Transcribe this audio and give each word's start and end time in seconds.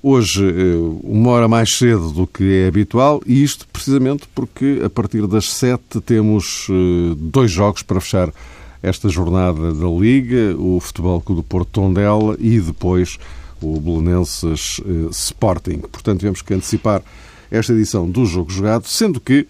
Hoje, 0.00 0.48
eh, 0.48 0.76
uma 1.02 1.30
hora 1.30 1.48
mais 1.48 1.76
cedo 1.76 2.12
do 2.12 2.24
que 2.24 2.44
é 2.44 2.68
habitual, 2.68 3.20
e 3.26 3.42
isto 3.42 3.66
precisamente 3.72 4.28
porque 4.32 4.80
a 4.84 4.88
partir 4.88 5.26
das 5.26 5.50
sete 5.50 6.00
temos 6.00 6.68
eh, 6.70 7.16
dois 7.16 7.50
jogos 7.50 7.82
para 7.82 8.00
fechar 8.00 8.32
esta 8.80 9.08
jornada 9.08 9.74
da 9.74 9.88
Liga: 9.88 10.54
o 10.56 10.78
Futebol 10.78 11.20
Clube 11.20 11.42
do 11.42 11.48
Porto 11.48 11.70
Tondela 11.72 12.36
e 12.38 12.60
depois 12.60 13.18
o 13.60 13.80
Belenenses 13.80 14.80
eh, 14.86 15.08
Sporting. 15.10 15.78
Portanto, 15.78 16.20
tivemos 16.20 16.42
que 16.42 16.54
antecipar 16.54 17.02
esta 17.50 17.72
edição 17.72 18.08
do 18.08 18.24
jogo 18.24 18.52
jogado, 18.52 18.86
sendo 18.86 19.20
que 19.20 19.48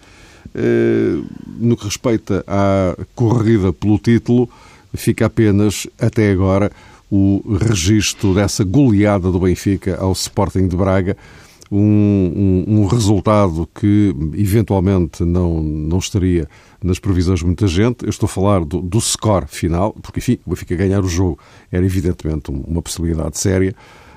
no 1.59 1.77
que 1.77 1.85
respeita 1.85 2.43
à 2.47 2.97
corrida 3.13 3.71
pelo 3.71 3.99
título, 3.99 4.49
fica 4.95 5.27
apenas, 5.27 5.85
até 5.99 6.31
agora, 6.31 6.71
o 7.09 7.41
registro 7.59 8.33
dessa 8.33 8.63
goleada 8.63 9.31
do 9.31 9.39
Benfica 9.39 9.97
ao 9.99 10.11
Sporting 10.11 10.67
de 10.67 10.75
Braga, 10.75 11.17
um, 11.71 12.65
um, 12.67 12.79
um, 12.79 12.85
resultado 12.87 13.67
que 13.75 14.15
eventualmente 14.35 15.23
não, 15.23 15.61
não 15.61 15.99
estaria 15.99 16.47
nas 16.83 16.97
previsões 16.97 17.39
de 17.39 17.45
muita 17.45 17.67
gente. 17.67 18.03
Eu 18.03 18.09
estou 18.09 18.25
a 18.25 18.29
falar 18.29 18.65
do, 18.65 18.81
do 18.81 18.99
score 18.99 19.45
final, 19.47 19.93
porque 20.01 20.19
enfim, 20.19 20.39
o 20.45 20.49
Benfica 20.49 20.75
ganhar 20.75 21.03
o 21.03 21.07
jogo 21.07 21.37
era 21.71 21.85
evidentemente 21.85 22.49
uma 22.49 22.81
possibilidade 22.81 23.37
séria. 23.37 23.75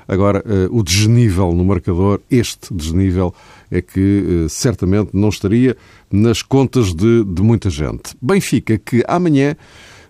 Agora, 0.08 0.42
uh, 0.47 0.77
o 0.77 0.83
desnível 0.83 1.52
no 1.52 1.64
marcador, 1.64 2.20
este 2.30 2.72
desnível, 2.74 3.34
é 3.70 3.80
que 3.80 4.45
uh, 4.45 4.48
certamente 4.48 5.11
não 5.12 5.28
estaria 5.28 5.77
nas 6.11 6.42
contas 6.42 6.92
de, 6.92 7.24
de 7.24 7.42
muita 7.42 7.70
gente. 7.70 8.14
Benfica, 8.20 8.78
que 8.78 9.05
amanhã 9.06 9.56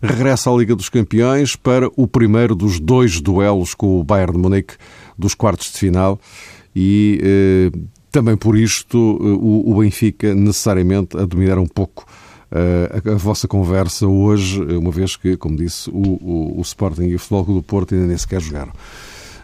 regressa 0.03 0.51
à 0.51 0.57
Liga 0.57 0.75
dos 0.75 0.89
Campeões 0.89 1.55
para 1.55 1.89
o 1.97 2.09
primeiro 2.09 2.55
dos 2.55 2.81
dois 2.81 3.21
duelos 3.21 3.75
com 3.75 4.01
o 4.01 4.05
Bayern 4.05 4.33
de 4.33 4.39
Munique 4.39 4.75
dos 5.17 5.35
quartos 5.35 5.73
de 5.73 5.79
final 5.79 6.19
e 6.75 7.21
eh, 7.23 7.79
também 8.11 8.37
por 8.37 8.57
isto 8.57 8.99
o, 8.99 9.73
o, 9.73 9.81
Benfica 9.81 10.35
necessariamente 10.35 11.17
a 11.17 11.25
dominar 11.25 11.59
um 11.59 11.67
pouco 11.67 12.05
a, 12.51 13.11
a, 13.13 13.15
vossa 13.15 13.49
conversa 13.49 14.07
hoje, 14.07 14.61
uma 14.61 14.91
vez 14.91 15.17
que, 15.17 15.37
como 15.39 15.57
disse, 15.57 15.89
o, 15.91 15.95
o, 15.95 16.59
o 16.59 16.61
Sporting 16.61 17.05
e 17.05 17.15
o 17.15 17.19
Futebol 17.19 17.55
do 17.57 17.63
Porto 17.63 17.95
ainda 17.95 18.07
nem 18.07 18.19
sequer 18.19 18.41
jogaram. 18.43 18.73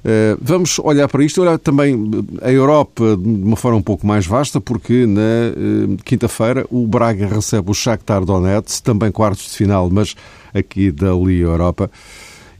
Eh, 0.04 0.36
vamos 0.41 0.78
olhar 0.78 1.08
para 1.08 1.24
isto, 1.24 1.42
olhar 1.42 1.58
também 1.58 2.10
a 2.42 2.50
Europa 2.50 3.16
de 3.16 3.28
uma 3.28 3.56
forma 3.56 3.78
um 3.78 3.82
pouco 3.82 4.06
mais 4.06 4.27
vasta, 4.27 4.60
porque 4.60 5.06
na 5.06 5.20
eh, 5.20 5.96
quinta-feira 6.04 6.66
o 6.70 6.86
Braga 6.86 7.27
recebe 7.27 7.70
o 7.70 7.74
Shakhtar 7.74 8.24
Donetsk, 8.24 8.82
também 8.82 9.10
quartos 9.10 9.50
de 9.50 9.56
final, 9.56 9.91
mas 9.91 10.14
aqui 10.54 10.91
da 10.91 11.12
Liga 11.12 11.46
Europa. 11.46 11.91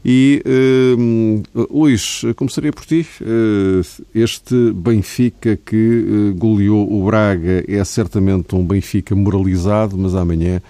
E, 0.03 0.41
uh, 0.45 1.77
Luís, 1.77 2.21
começaria 2.37 2.71
por 2.71 2.85
ti. 2.85 3.05
Uh, 3.19 3.81
este 4.15 4.71
Benfica 4.71 5.57
que 5.57 6.31
uh, 6.31 6.35
goleou 6.35 6.89
o 6.89 7.05
Braga 7.05 7.65
é 7.67 7.83
certamente 7.83 8.55
um 8.55 8.65
Benfica 8.65 9.13
moralizado, 9.13 9.97
mas 9.97 10.15
amanhã 10.15 10.61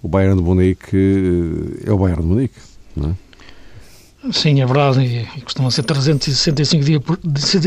o 0.00 0.06
Bayern 0.06 0.36
de 0.36 0.42
Munique 0.42 0.96
uh, 0.96 1.80
é 1.84 1.92
o 1.92 1.98
Bayern 1.98 2.22
de 2.22 2.28
Munique, 2.28 2.54
não 2.96 3.10
é? 3.10 3.25
Sim, 4.32 4.60
é 4.60 4.66
verdade, 4.66 5.26
e, 5.36 5.40
costuma 5.42 5.70
ser 5.70 5.84
365 5.84 6.84
dias 6.84 7.02
por, 7.02 7.18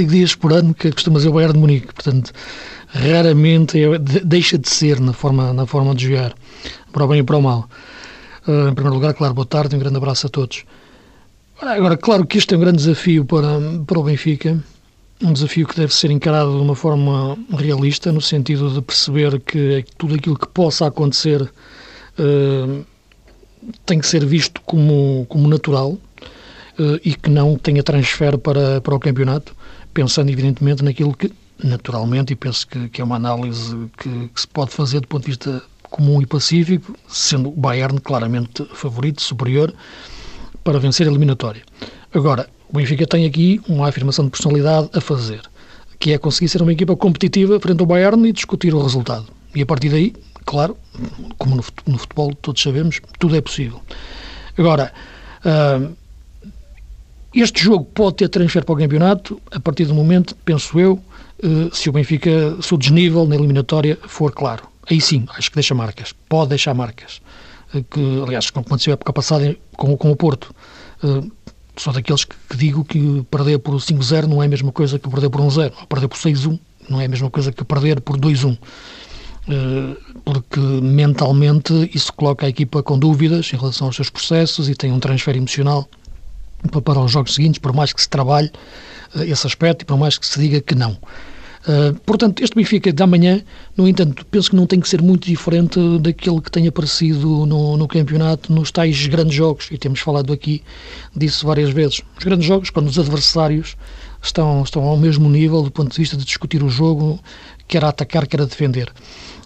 dias 0.08 0.36
por 0.36 0.54
ano 0.54 0.74
que 0.74 0.92
costuma 0.92 1.20
ser 1.20 1.30
o 1.30 1.34
Bayern 1.34 1.54
de 1.54 1.60
Munique, 1.60 1.94
portanto, 1.94 2.32
raramente 2.88 3.82
é, 3.82 3.98
deixa 3.98 4.58
de 4.58 4.70
ser 4.70 5.00
na 5.00 5.14
forma, 5.14 5.54
na 5.54 5.66
forma 5.66 5.96
de 5.96 6.08
jogar, 6.08 6.34
para 6.92 7.06
o 7.06 7.08
bem 7.08 7.20
e 7.20 7.24
para 7.24 7.38
o 7.38 7.42
mal. 7.42 7.70
Uh, 8.48 8.70
em 8.70 8.74
primeiro 8.74 8.96
lugar, 8.96 9.14
claro, 9.14 9.34
boa 9.34 9.46
tarde, 9.46 9.76
um 9.76 9.80
grande 9.80 9.98
abraço 9.98 10.28
a 10.28 10.30
todos. 10.30 10.66
Agora, 11.62 11.96
claro 11.96 12.26
que 12.26 12.38
este 12.38 12.54
é 12.54 12.58
um 12.58 12.62
grande 12.62 12.78
desafio 12.78 13.26
para, 13.26 13.60
para 13.86 14.00
o 14.00 14.04
Benfica, 14.04 14.62
um 15.22 15.34
desafio 15.34 15.68
que 15.68 15.76
deve 15.76 15.94
ser 15.94 16.10
encarado 16.10 16.56
de 16.56 16.62
uma 16.62 16.76
forma 16.76 17.38
realista, 17.58 18.12
no 18.12 18.22
sentido 18.22 18.70
de 18.70 18.82
perceber 18.82 19.40
que 19.42 19.86
tudo 19.98 20.16
aquilo 20.16 20.38
que 20.38 20.48
possa 20.48 20.88
acontecer 20.88 21.42
uh, 21.42 22.86
tem 23.86 24.00
que 24.00 24.08
ser 24.08 24.26
visto 24.26 24.62
como, 24.62 25.26
como 25.28 25.48
natural, 25.48 25.98
e 27.04 27.16
que 27.16 27.30
não 27.30 27.58
tenha 27.58 27.84
transfer 27.84 28.38
para, 28.38 28.82
para 28.82 28.96
o 28.96 29.00
campeonato, 29.00 29.56
pensando 29.94 30.30
evidentemente 30.30 30.84
naquilo 30.84 31.16
que, 31.16 31.32
naturalmente, 31.64 32.34
e 32.34 32.36
penso 32.36 32.68
que, 32.68 32.90
que 32.90 33.02
é 33.02 33.04
uma 33.04 33.16
análise 33.16 33.76
que, 33.98 34.30
que, 34.30 34.42
se 34.42 34.48
pode 34.48 34.72
fazer 34.72 35.02
do 35.02 35.08
ponto 35.08 35.24
de 35.24 35.32
vista 35.32 35.62
comum 35.84 36.22
e 36.22 36.26
pacífico, 36.26 36.96
sendo 37.08 37.50
o 37.50 37.52
Bayern 37.52 38.00
claramente 38.00 38.66
favorito, 38.74 39.22
superior, 39.22 39.74
para 40.64 40.80
vencer 40.80 41.08
a 41.08 41.10
eliminatória. 41.10 41.64
Agora, 42.14 42.48
o 42.70 42.78
Benfica 42.78 43.06
tem 43.08 43.26
aqui 43.26 43.60
uma 43.68 43.90
afirmação 43.90 44.26
de 44.26 44.32
personalidade 44.32 44.90
a 44.94 45.02
fazer, 45.02 45.42
que 46.00 46.14
é 46.14 46.18
conseguir 46.18 46.48
ser 46.50 46.62
uma 46.62 46.72
equipa 46.72 46.96
competitiva 46.96 47.60
frente 47.60 47.80
ao 47.82 47.86
Bayern 47.86 48.28
e 48.28 48.32
discutir 48.32 48.74
o 48.74 48.82
resultado. 48.82 49.26
E 49.56 49.62
a 49.62 49.66
partir 49.66 49.90
daí, 49.90 50.14
claro, 50.46 50.78
como 51.38 51.56
no 51.56 51.98
futebol 51.98 52.34
todos 52.36 52.62
sabemos, 52.62 53.02
tudo 53.18 53.36
é 53.36 53.42
possível. 53.42 53.82
Agora, 54.58 54.94
uh, 55.44 55.96
este 57.34 57.64
jogo 57.64 57.86
pode 57.86 58.18
ter 58.18 58.30
transfer 58.30 58.64
para 58.66 58.74
o 58.74 58.78
campeonato 58.78 59.40
a 59.52 59.60
partir 59.60 59.86
do 59.86 59.94
momento, 59.94 60.36
penso 60.44 60.80
eu, 60.80 61.00
eh, 61.44 61.70
se 61.72 61.90
o 61.90 61.92
Benfica, 61.92 62.58
se 62.62 62.74
o 62.74 62.78
desnível 62.78 63.26
na 63.26 63.36
eliminatória 63.36 63.98
for 64.08 64.32
claro. 64.32 64.68
Aí 64.90 65.00
sim, 65.00 65.26
acho 65.38 65.50
que 65.50 65.56
deixa 65.56 65.76
marcas. 65.76 66.14
Pode 66.28 66.50
deixar 66.50 66.74
marcas. 66.74 67.22
Eh, 67.74 67.84
que, 67.90 68.22
aliás, 68.26 68.50
como 68.50 68.66
aconteceu 68.66 68.94
a 68.94 68.96
época 68.96 69.14
passada 69.14 69.56
com, 69.78 69.96
com 69.96 70.12
o 70.12 70.16
Porto. 70.16 70.54
Eh, 71.04 71.24
sou 71.78 71.94
daqueles 71.94 72.26
que, 72.26 72.36
digo 72.56 72.84
que 72.84 73.24
perder 73.30 73.60
por 73.60 73.76
5-0 73.76 74.28
não 74.28 74.42
é 74.42 74.48
a 74.48 74.50
mesma 74.50 74.72
coisa 74.72 74.98
que 74.98 75.10
perder 75.10 75.30
por 75.30 75.42
1-0. 75.42 75.72
Perder 75.88 76.08
por 76.08 76.18
6-1 76.18 76.60
não 76.90 77.00
é 77.00 77.06
a 77.06 77.10
mesma 77.10 77.30
coisa 77.30 77.52
que 77.52 77.64
perder 77.64 78.02
por 78.02 78.18
2-1 78.18 78.58
porque 80.24 80.60
mentalmente 80.60 81.90
isso 81.92 82.14
coloca 82.14 82.46
a 82.46 82.50
equipa 82.50 82.84
com 82.84 83.00
dúvidas 83.00 83.52
em 83.52 83.58
relação 83.58 83.88
aos 83.88 83.96
seus 83.96 84.10
processos 84.10 84.70
e 84.70 84.76
tem 84.76 84.92
um 84.92 85.00
transfer 85.00 85.36
emocional 85.36 85.90
para 86.84 87.00
os 87.00 87.12
jogos 87.12 87.34
seguintes, 87.34 87.60
por 87.60 87.74
mais 87.74 87.94
que 87.94 88.02
se 88.02 88.10
trabalhe 88.10 88.52
uh, 89.16 89.24
esse 89.24 89.46
aspecto 89.46 89.84
e 89.84 89.86
por 89.86 89.98
mais 89.98 90.18
que 90.18 90.26
se 90.26 90.40
diga 90.40 90.62
que 90.62 90.76
não. 90.76 90.98
Uh, 91.68 91.94
portanto, 92.06 92.42
este 92.42 92.56
Benfica 92.56 92.92
de 92.92 93.04
amanhã, 93.04 93.44
no 93.76 93.88
entanto, 93.88 94.26
penso 94.26 94.50
que 94.50 94.56
não 94.56 94.66
tem 94.66 94.80
que 94.80 94.88
ser 94.88 95.02
muito 95.02 95.28
diferente 95.28 95.80
daquele 96.00 96.42
que 96.42 96.50
tem 96.50 96.68
aparecido 96.68 97.46
no, 97.46 97.76
no 97.76 97.88
campeonato, 97.88 98.52
nos 98.54 98.72
tais 98.72 99.08
grandes 99.08 99.36
jogos, 99.36 99.68
e 99.70 99.78
temos 99.78 100.00
falado 100.00 100.32
aqui 100.32 100.64
disso 101.16 101.46
várias 101.46 101.70
vezes. 101.72 102.02
Os 102.18 102.24
grandes 102.24 102.48
jogos, 102.48 102.70
quando 102.70 102.88
os 102.88 102.98
adversários 102.98 103.76
estão, 104.22 104.64
estão 104.64 104.84
ao 104.84 104.98
mesmo 104.98 105.30
nível 105.30 105.62
do 105.62 105.70
ponto 105.70 105.92
de 105.92 105.98
vista 105.98 106.16
de 106.16 106.24
discutir 106.24 106.64
o 106.64 106.70
jogo, 106.70 107.20
quer 107.68 107.84
a 107.84 107.90
atacar, 107.90 108.26
quer 108.26 108.42
a 108.42 108.46
defender. 108.46 108.92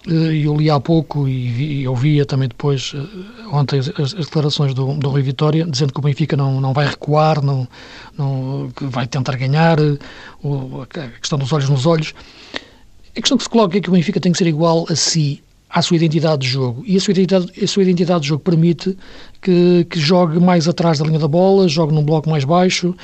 Eh, 0.07 0.45
eu 0.45 0.55
li 0.55 0.69
há 0.69 0.79
pouco 0.79 1.27
e, 1.27 1.49
vi, 1.49 1.87
ouvia 1.87 2.25
também 2.25 2.49
depois, 2.49 2.93
eh, 2.95 3.47
ontem, 3.51 3.79
as, 3.79 3.89
as, 3.97 4.13
declarações 4.13 4.73
do, 4.73 4.93
do 4.95 5.09
Rui 5.09 5.21
Vitória, 5.21 5.65
dizendo 5.65 5.93
que 5.93 5.99
o 5.99 6.03
Benfica 6.03 6.35
não, 6.35 6.59
não 6.59 6.73
vai 6.73 6.87
recuar, 6.87 7.41
não, 7.41 7.67
não, 8.17 8.69
que 8.75 8.85
vai 8.85 9.07
tentar 9.07 9.35
ganhar, 9.37 9.79
eh, 9.79 9.97
o, 10.43 10.81
a 10.81 10.87
questão 11.19 11.39
dos 11.39 11.51
olhos 11.53 11.69
nos 11.69 11.85
olhos. 11.85 12.13
A 13.15 13.21
questão 13.21 13.37
que 13.37 13.43
se 13.43 13.49
coloca 13.49 13.77
é 13.77 13.81
que 13.81 13.89
o 13.89 13.93
Benfica 13.93 14.19
tem 14.19 14.31
que 14.31 14.37
ser 14.37 14.47
igual 14.47 14.85
a 14.89 14.95
si, 14.95 15.41
à 15.69 15.81
sua 15.81 15.95
identidade 15.95 16.41
de 16.41 16.49
jogo. 16.49 16.83
E 16.85 16.97
a 16.97 16.99
sua 16.99 17.11
identidade, 17.11 17.63
a 17.63 17.67
sua 17.67 17.83
identidade 17.83 18.21
de 18.21 18.27
jogo 18.27 18.43
permite 18.43 18.97
que, 19.41 19.85
que 19.89 19.99
jogue 19.99 20.39
mais 20.39 20.67
atrás 20.67 20.99
da 20.99 21.05
linha 21.05 21.19
da 21.19 21.27
bola, 21.27 21.67
jogue 21.67 21.93
num 21.93 22.03
bloco 22.03 22.29
mais 22.29 22.43
baixo, 22.43 22.95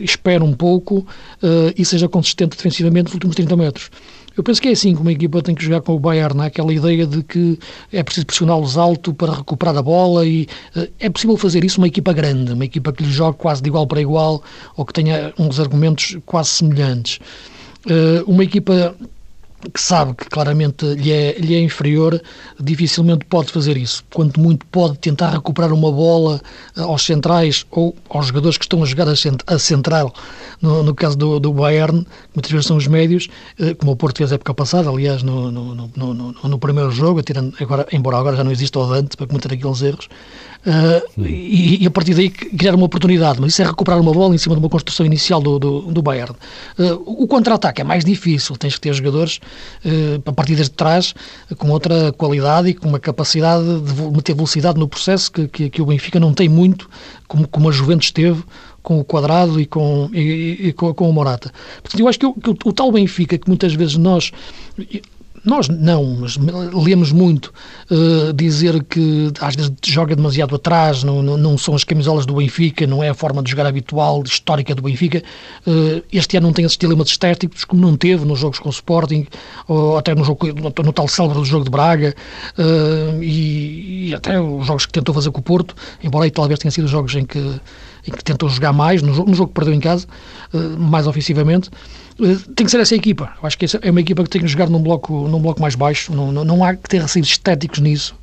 espere 0.00 0.42
um 0.42 0.52
pouco 0.52 0.98
uh, 0.98 1.72
e 1.76 1.84
seja 1.84 2.08
consistente 2.08 2.56
defensivamente 2.56 3.04
nos 3.04 3.14
últimos 3.14 3.36
30 3.36 3.56
metros. 3.56 3.90
Eu 4.38 4.44
penso 4.44 4.62
que 4.62 4.68
é 4.68 4.70
assim 4.70 4.94
que 4.94 5.00
uma 5.00 5.10
equipa 5.10 5.42
tem 5.42 5.52
que 5.52 5.64
jogar 5.64 5.80
com 5.80 5.96
o 5.96 5.98
Bayern, 5.98 6.40
aquela 6.42 6.72
ideia 6.72 7.04
de 7.04 7.24
que 7.24 7.58
é 7.92 8.04
preciso 8.04 8.24
pressioná-los 8.24 8.78
alto 8.78 9.12
para 9.12 9.32
recuperar 9.32 9.76
a 9.76 9.82
bola 9.82 10.24
e 10.24 10.46
uh, 10.76 10.88
é 11.00 11.10
possível 11.10 11.36
fazer 11.36 11.64
isso 11.64 11.78
uma 11.78 11.88
equipa 11.88 12.12
grande, 12.12 12.52
uma 12.52 12.64
equipa 12.64 12.92
que 12.92 13.02
lhe 13.02 13.10
jogue 13.10 13.36
quase 13.36 13.60
de 13.60 13.68
igual 13.68 13.84
para 13.84 14.00
igual 14.00 14.40
ou 14.76 14.86
que 14.86 14.92
tenha 14.92 15.34
uns 15.36 15.58
argumentos 15.58 16.16
quase 16.24 16.50
semelhantes. 16.50 17.18
Uh, 17.84 18.30
uma 18.30 18.44
equipa 18.44 18.94
que 19.72 19.80
sabe 19.80 20.14
que 20.14 20.26
claramente 20.26 20.84
lhe 20.94 21.10
é, 21.10 21.38
lhe 21.38 21.54
é 21.54 21.60
inferior, 21.60 22.20
dificilmente 22.60 23.24
pode 23.24 23.50
fazer 23.50 23.76
isso. 23.76 24.04
Quanto 24.12 24.40
muito 24.40 24.64
pode 24.66 24.98
tentar 24.98 25.30
recuperar 25.30 25.72
uma 25.72 25.90
bola 25.90 26.40
eh, 26.76 26.80
aos 26.80 27.04
centrais 27.04 27.66
ou 27.70 27.96
aos 28.08 28.26
jogadores 28.26 28.56
que 28.56 28.64
estão 28.64 28.82
a 28.82 28.86
jogar 28.86 29.08
a 29.08 29.58
central. 29.58 30.14
No, 30.62 30.82
no 30.82 30.94
caso 30.94 31.16
do, 31.16 31.40
do 31.40 31.52
Bayern, 31.52 32.06
muitas 32.34 32.50
vezes 32.50 32.66
são 32.66 32.76
os 32.76 32.86
médios, 32.86 33.28
eh, 33.58 33.74
como 33.74 33.92
o 33.92 33.96
Porto 33.96 34.18
fez 34.18 34.30
a 34.30 34.36
época 34.36 34.54
passada, 34.54 34.88
aliás, 34.88 35.22
no, 35.22 35.50
no, 35.50 35.74
no, 35.74 36.32
no 36.32 36.58
primeiro 36.58 36.90
jogo, 36.90 37.22
tirando, 37.22 37.54
agora, 37.60 37.86
embora 37.92 38.16
agora 38.16 38.36
já 38.36 38.44
não 38.44 38.52
exista 38.52 38.78
o 38.78 38.86
Dante 38.86 39.16
para 39.16 39.26
cometer 39.26 39.52
aqueles 39.52 39.82
erros, 39.82 40.08
Uh, 40.66 41.22
e, 41.24 41.84
e, 41.84 41.86
a 41.86 41.90
partir 41.90 42.14
daí 42.14 42.28
criar 42.28 42.74
uma 42.74 42.84
oportunidade, 42.84 43.40
mas 43.40 43.52
isso 43.52 43.62
é 43.62 43.64
recuperar 43.64 44.00
uma 44.00 44.12
bola 44.12 44.34
em 44.34 44.38
cima 44.38 44.54
de 44.54 44.60
uma 44.60 44.68
construção 44.68 45.06
inicial 45.06 45.40
do, 45.40 45.58
do, 45.58 45.80
do 45.82 46.02
Bayern. 46.02 46.34
Uh, 46.78 46.94
o 47.06 47.26
contra-ataque 47.26 47.80
é 47.80 47.84
mais 47.84 48.04
difícil, 48.04 48.56
tens 48.56 48.74
que 48.74 48.80
ter 48.80 48.92
jogadores 48.92 49.40
uh, 49.84 50.22
a 50.26 50.32
partir 50.32 50.56
de 50.56 50.68
trás 50.68 51.14
com 51.56 51.70
outra 51.70 52.12
qualidade 52.12 52.68
e 52.68 52.74
com 52.74 52.88
uma 52.88 52.98
capacidade 52.98 53.64
de 53.80 54.02
meter 54.10 54.34
velocidade 54.34 54.78
no 54.78 54.88
processo 54.88 55.30
que, 55.30 55.46
que, 55.48 55.70
que 55.70 55.80
o 55.80 55.86
Benfica 55.86 56.18
não 56.18 56.34
tem 56.34 56.48
muito, 56.48 56.90
como, 57.28 57.46
como 57.46 57.68
a 57.68 57.72
Juventus 57.72 58.10
teve 58.10 58.42
com 58.82 58.98
o 58.98 59.04
Quadrado 59.04 59.60
e 59.60 59.66
com, 59.66 60.10
e, 60.12 60.68
e 60.68 60.72
com, 60.72 60.92
com, 60.92 61.08
o 61.08 61.12
Morata. 61.12 61.52
Portanto, 61.82 62.00
eu 62.00 62.08
acho 62.08 62.18
que, 62.18 62.32
que 62.40 62.50
o, 62.50 62.56
o 62.64 62.72
tal 62.72 62.90
Benfica 62.90 63.38
que 63.38 63.46
muitas 63.46 63.74
vezes 63.74 63.96
nós 63.96 64.32
nós 65.44 65.68
não, 65.68 66.16
mas 66.20 66.36
lemos 66.36 67.12
muito 67.12 67.52
uh, 67.90 68.32
dizer 68.32 68.82
que 68.84 69.32
às 69.40 69.54
vezes 69.54 69.72
joga 69.84 70.14
demasiado 70.14 70.54
atrás, 70.54 71.02
não, 71.02 71.22
não, 71.22 71.58
são 71.58 71.74
as 71.74 71.84
camisolas 71.84 72.26
do 72.26 72.34
Benfica, 72.34 72.86
não 72.86 73.02
é 73.02 73.08
a 73.08 73.14
forma 73.14 73.42
de 73.42 73.50
jogar 73.50 73.66
habitual, 73.66 74.22
histórica 74.24 74.74
do 74.74 74.82
Benfica. 74.82 75.22
Uh, 75.66 76.02
este 76.12 76.36
ano 76.36 76.48
não 76.48 76.52
tem 76.52 76.64
esses 76.64 76.76
dilemas 76.78 77.08
estéticos, 77.08 77.64
como 77.64 77.80
não 77.80 77.96
teve 77.96 78.24
nos 78.24 78.38
jogos 78.38 78.58
com 78.58 78.68
o 78.68 78.72
Sporting, 78.72 79.26
ou 79.66 79.98
até 79.98 80.14
no, 80.14 80.24
jogo, 80.24 80.46
no, 80.46 80.72
no 80.84 80.92
tal 80.92 81.08
célebre 81.08 81.38
do 81.38 81.44
jogo 81.44 81.64
de 81.64 81.70
Braga, 81.70 82.14
uh, 82.58 83.22
e, 83.22 84.08
e, 84.08 84.14
até 84.14 84.40
os 84.40 84.66
jogos 84.66 84.86
que 84.86 84.92
tentou 84.92 85.14
fazer 85.14 85.30
com 85.30 85.40
o 85.40 85.42
Porto, 85.42 85.74
embora 86.02 86.24
aí 86.24 86.30
talvez 86.30 86.58
tenham 86.58 86.72
sido 86.72 86.88
jogos 86.88 87.14
em 87.14 87.24
que, 87.24 87.38
em 88.08 88.12
que 88.12 88.24
tentou 88.24 88.48
jogar 88.48 88.72
mais, 88.72 89.02
no 89.02 89.14
jogo, 89.14 89.30
no 89.30 89.36
jogo 89.36 89.48
que 89.48 89.54
perdeu 89.54 89.74
em 89.74 89.80
casa, 89.80 90.06
mais 90.78 91.06
ofensivamente. 91.06 91.70
Eh, 92.20 92.36
tem 92.54 92.64
que 92.66 92.70
ser 92.70 92.80
essa 92.80 92.94
equipa. 92.94 93.32
Eu 93.40 93.46
acho 93.46 93.56
que 93.56 93.66
é 93.80 93.90
uma 93.90 94.00
equipa 94.00 94.22
que 94.24 94.30
tem 94.30 94.40
que 94.40 94.48
jogar 94.48 94.68
num 94.68 94.82
bloco, 94.82 95.28
num 95.28 95.40
bloco 95.40 95.60
mais 95.60 95.74
baixo. 95.74 96.12
Não, 96.12 96.32
não, 96.32 96.44
não 96.44 96.64
há 96.64 96.74
que 96.74 96.88
ter 96.88 97.00
receios 97.00 97.28
estéticos 97.28 97.78
nisso. 97.78 98.14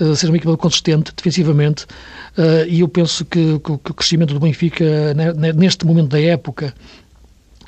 Uh, 0.00 0.14
ser 0.14 0.28
uma 0.28 0.36
equipa 0.36 0.56
consistente 0.56 1.12
defensivamente. 1.16 1.84
Uh, 2.36 2.68
e 2.68 2.80
eu 2.80 2.88
penso 2.88 3.24
que, 3.24 3.58
que, 3.58 3.78
que, 3.78 3.90
o 3.90 3.94
crescimento 3.94 4.32
do 4.32 4.38
Benfica, 4.38 5.12
né, 5.14 5.32
neste 5.52 5.84
momento 5.84 6.08
da 6.08 6.20
época, 6.20 6.72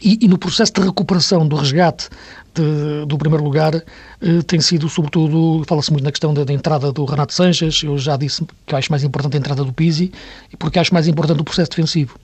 e, 0.03 0.19
e, 0.23 0.29
no 0.29 0.39
processo 0.39 0.73
de 0.73 0.81
recuperação 0.81 1.47
do 1.47 1.57
resgate 1.57 2.09
de, 2.55 3.07
do 3.07 3.19
primeiro 3.19 3.45
lugar, 3.45 3.75
uh, 3.75 4.43
tem 4.45 4.61
sido, 4.61 4.89
sobretudo, 4.89 5.63
fala-se 5.67 5.91
muito 5.93 6.05
na 6.05 6.11
questão 6.11 6.33
da, 6.35 6.45
da, 6.45 6.53
entrada 6.53 6.93
do 6.93 7.05
Renato 7.05 7.35
Sanches. 7.35 7.83
Eu 7.83 7.99
já 7.99 8.17
disse 8.17 8.47
que 8.67 8.75
acho 8.75 8.91
mais 8.91 9.05
importante 9.05 9.37
a 9.37 9.39
entrada 9.39 9.65
do 9.65 9.73
Pizzi, 9.73 10.13
porque 10.59 10.79
acho 10.79 10.93
mais 10.93 11.07
importante 11.07 11.41
o 11.41 11.45
processo 11.45 11.71
defensivo. 11.71 12.19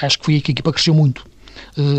acho 0.00 0.18
que 0.18 0.24
foi 0.24 0.34
aí 0.34 0.40
que 0.40 0.50
a 0.50 0.54
equipa 0.54 0.72
cresceu 0.72 0.94
muito 0.94 1.24
eh, 1.24 1.31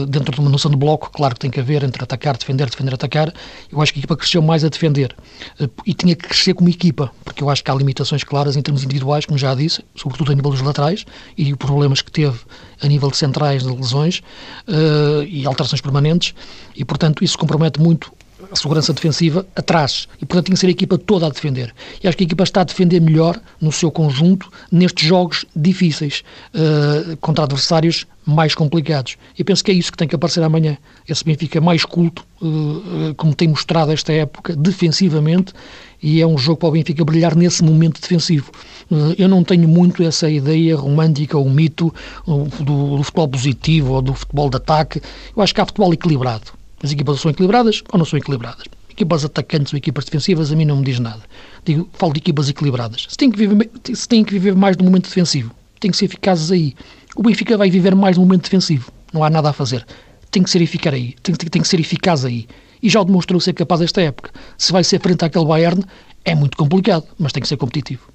dentro 0.08 0.34
de 0.34 0.40
uma 0.40 0.50
noção 0.50 0.70
de 0.70 0.78
bloco, 0.78 1.10
claro 1.12 1.34
que 1.34 1.40
tem 1.40 1.50
que 1.50 1.60
haver 1.60 1.84
entre 1.84 2.04
atacar, 2.04 2.38
defender, 2.38 2.70
defender, 2.70 2.94
atacar. 2.94 3.34
Eu 3.72 3.82
acho 3.82 3.92
que 3.92 4.00
a 4.00 4.02
equipa 4.02 4.16
cresceu 4.16 4.42
mais 4.42 4.64
a 4.64 4.70
defender 4.70 5.16
eh, 5.60 5.70
e 5.86 5.94
tinha 5.94 6.16
que 6.16 6.28
crescer 6.28 6.54
como 6.54 6.70
equipa, 6.70 7.12
porque 7.24 7.44
eu 7.44 7.50
acho 7.50 7.64
que 7.64 7.72
há 7.72 7.74
limitações 7.74 8.24
claras 8.24 8.56
em 8.56 8.62
termos 8.62 8.84
individuais, 8.84 9.26
como 9.26 9.38
já 9.38 9.54
disse, 9.56 9.84
sobretudo 9.96 10.32
a 10.32 10.36
nível 10.36 10.52
dos 10.52 10.62
laterais 10.62 11.06
e 11.38 11.52
os 11.52 11.58
problemas 11.58 12.02
que 12.02 12.12
teve 12.12 12.40
a 12.82 12.88
nível 12.88 13.10
de 13.10 13.18
centrais 13.18 13.64
de 13.64 13.70
lesões 13.70 14.22
uh, 14.68 15.24
e 15.24 15.46
alterações 15.46 15.82
permanentes, 15.82 16.34
e 16.76 16.86
portanto 16.86 17.24
isso 17.24 17.38
compromete 17.38 17.80
muito 17.80 18.12
a 18.52 18.56
segurança 18.56 18.94
defensiva 18.94 19.46
atrás. 19.56 20.08
E, 20.22 20.26
portanto, 20.26 20.46
tem 20.48 20.54
que 20.54 20.60
ser 20.60 20.68
a 20.68 20.72
equipa 20.72 20.98
toda 20.98 21.26
a 21.26 21.30
defender. 21.30 21.74
E 22.04 22.08
acho 22.08 22.18
que 22.18 22.24
a 22.24 22.28
equipa 22.28 22.44
está 22.44 22.62
a 22.62 22.64
defender 22.64 23.00
melhor 23.00 23.40
no 23.60 23.72
seu 23.72 23.92
conjunto 23.92 24.52
nestes 24.72 25.08
jogos 25.08 25.46
difíceis 25.56 26.24
uh, 26.54 27.18
contra 27.18 27.44
adversários 27.46 28.06
mais 28.26 28.56
complicados. 28.56 29.18
E 29.38 29.44
penso 29.44 29.64
que 29.64 29.72
é 29.72 29.74
isso 29.74 29.92
que 29.92 29.98
tem 29.98 30.08
que 30.08 30.16
aparecer 30.16 30.44
amanhã. 30.44 30.78
Esse 31.08 31.24
Benfica 31.24 31.60
mais 31.60 31.86
culto, 31.86 32.26
uh, 32.42 33.14
como 33.16 33.36
tem 33.36 33.48
mostrado 33.48 33.92
esta 33.92 34.14
época, 34.14 34.56
defensivamente, 34.56 35.54
e 36.02 36.22
é 36.22 36.28
um 36.28 36.38
jogo 36.38 36.58
para 36.58 36.70
o 36.70 36.72
Benfica 36.72 37.04
brilhar 37.04 37.36
nesse 37.36 37.64
momento 37.64 38.02
defensivo. 38.02 38.52
Uh, 38.90 39.16
eu 39.18 39.28
não 39.28 39.44
tenho 39.44 39.68
muito 39.68 40.04
essa 40.04 40.30
ideia 40.30 40.76
romântica 40.76 41.38
ou 41.38 41.50
mito 41.50 41.94
do, 42.26 42.98
do 42.98 43.04
futebol 43.04 43.28
positivo 43.28 43.94
ou 43.94 44.02
do 44.02 44.14
futebol 44.14 44.50
de 44.50 44.58
ataque. 44.58 45.02
Eu 45.36 45.42
acho 45.42 45.54
que 45.54 45.62
há 45.62 45.66
futebol 45.66 45.94
equilibrado 45.94 46.63
as 46.84 46.92
equipas 46.92 47.22
são 47.22 47.32
equilibradas 47.32 47.82
ou 47.92 47.98
não 47.98 48.06
são 48.06 48.20
equilibradas. 48.20 48.66
Equipas 48.90 49.26
atacantes 49.26 49.74
ou 49.74 49.78
equipas 49.78 50.06
defensivas 50.06 50.52
a 50.52 50.56
mim 50.56 50.66
não 50.66 50.78
me 50.78 50.84
diz 50.84 51.00
nada. 51.00 51.22
Digo, 51.66 51.90
falo 51.94 52.14
de 52.14 52.20
equipas 52.20 52.50
equilibradas. 52.50 53.08
Se 53.10 53.18
têm 53.18 53.32
que 53.32 53.38
viver, 53.38 53.70
se 53.94 54.08
têm 54.08 54.24
que 54.24 54.34
viver 54.34 54.56
mais 54.56 54.76
do 54.76 54.84
momento 54.84 55.06
defensivo, 55.06 55.52
têm 55.80 55.90
que 55.90 55.98
ser 55.98 56.06
eficazes 56.06 56.52
aí. 56.52 56.76
O 57.16 57.24
Benfica 57.24 57.58
vai 57.58 57.70
viver 57.70 57.96
mais 57.96 58.18
do 58.18 58.22
momento 58.22 58.44
defensivo. 58.44 58.92
Não 59.12 59.24
há 59.24 59.30
nada 59.30 59.50
a 59.50 59.54
fazer. 59.54 59.86
Tem 60.30 60.44
que 60.44 60.50
ser 60.50 60.62
eficaz 60.62 60.94
aí. 60.94 61.16
Tem, 61.24 61.34
tem, 61.34 61.50
tem 61.50 61.62
que 61.62 61.68
ser 61.68 61.80
eficaz 61.80 62.26
aí. 62.26 62.48
E 62.82 62.90
já 62.90 63.00
o 63.00 63.06
demonstrou 63.06 63.40
ser 63.40 63.54
capaz 63.54 63.82
esta 63.82 64.02
época. 64.02 64.32
Se 64.58 64.72
vai 64.72 64.84
ser 64.84 65.00
frente 65.00 65.24
àquele 65.24 65.46
Bayern, 65.46 65.84
é 66.26 66.36
muito 66.36 66.58
complicado, 66.58 67.06
mas 67.18 67.32
tem 67.32 67.42
que 67.42 67.48
ser 67.48 67.58
competitivo. 67.58 68.10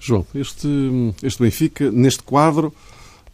João, 0.00 0.26
este, 0.34 0.68
este 1.22 1.42
Benfica, 1.42 1.90
neste 1.90 2.22
quadro, 2.22 2.74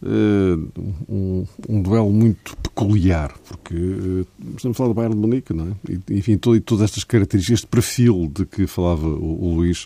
um, 0.03 1.45
um, 1.69 1.81
duelo 1.81 2.11
muito 2.11 2.57
peculiar, 2.57 3.33
porque 3.47 3.75
uh, 3.75 4.27
estamos 4.55 4.75
a 4.75 4.77
falar 4.77 4.89
do 4.89 4.93
Bayern 4.95 5.15
de 5.15 5.21
Munique, 5.21 5.53
não 5.53 5.67
é? 5.67 5.93
E, 6.09 6.17
enfim, 6.17 6.37
todo, 6.37 6.59
todas 6.61 6.85
estas 6.85 7.03
características, 7.03 7.59
este 7.59 7.67
perfil 7.67 8.31
de 8.33 8.45
que 8.45 8.65
falava 8.65 9.07
o, 9.07 9.43
o 9.43 9.55
Luís, 9.55 9.83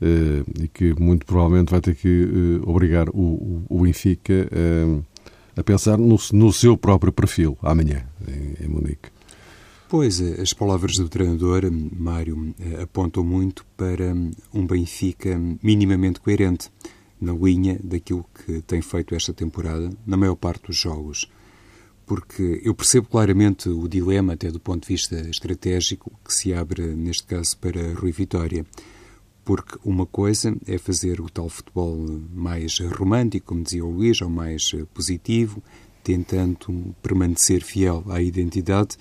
uh, 0.00 0.62
e 0.62 0.68
que 0.68 0.94
muito 0.98 1.26
provavelmente 1.26 1.70
vai 1.70 1.80
ter 1.80 1.94
que 1.94 2.60
obrigar 2.64 3.08
o, 3.10 3.64
o, 3.68 3.82
Benfica 3.82 4.48
a 5.56 5.62
pensar 5.62 5.98
no, 5.98 6.18
no, 6.32 6.52
seu 6.52 6.76
próprio 6.76 7.12
perfil 7.12 7.58
amanhã, 7.62 8.06
em, 8.26 8.64
em 8.64 8.68
Munique. 8.68 9.12
Pois, 9.88 10.20
as 10.20 10.52
palavras 10.52 10.94
do 10.96 11.08
treinador, 11.08 11.70
Mário, 11.70 12.54
apontam 12.82 13.22
muito 13.22 13.64
para 13.76 14.12
um 14.52 14.66
Benfica 14.66 15.38
minimamente 15.62 16.18
coerente 16.18 16.70
na 17.24 17.32
linha 17.32 17.78
daquilo 17.82 18.24
que 18.34 18.60
tem 18.62 18.80
feito 18.82 19.14
esta 19.14 19.32
temporada, 19.32 19.90
na 20.06 20.16
maior 20.16 20.36
parte 20.36 20.66
dos 20.66 20.76
jogos. 20.76 21.28
Porque 22.06 22.60
eu 22.62 22.74
percebo 22.74 23.08
claramente 23.08 23.68
o 23.68 23.88
dilema, 23.88 24.34
até 24.34 24.50
do 24.50 24.60
ponto 24.60 24.82
de 24.82 24.88
vista 24.88 25.16
estratégico, 25.28 26.12
que 26.24 26.34
se 26.34 26.52
abre, 26.52 26.94
neste 26.94 27.24
caso, 27.24 27.56
para 27.56 27.94
Rui 27.94 28.12
Vitória. 28.12 28.66
Porque 29.44 29.78
uma 29.84 30.04
coisa 30.06 30.54
é 30.66 30.76
fazer 30.76 31.20
o 31.20 31.30
tal 31.30 31.48
futebol 31.48 31.96
mais 32.32 32.78
romântico, 32.78 33.46
como 33.46 33.62
dizia 33.62 33.84
o 33.84 33.90
Luís, 33.90 34.20
ou 34.20 34.28
mais 34.28 34.72
positivo, 34.92 35.62
tentando 36.02 36.94
permanecer 37.02 37.62
fiel 37.62 38.04
à 38.08 38.20
identidade 38.20 38.96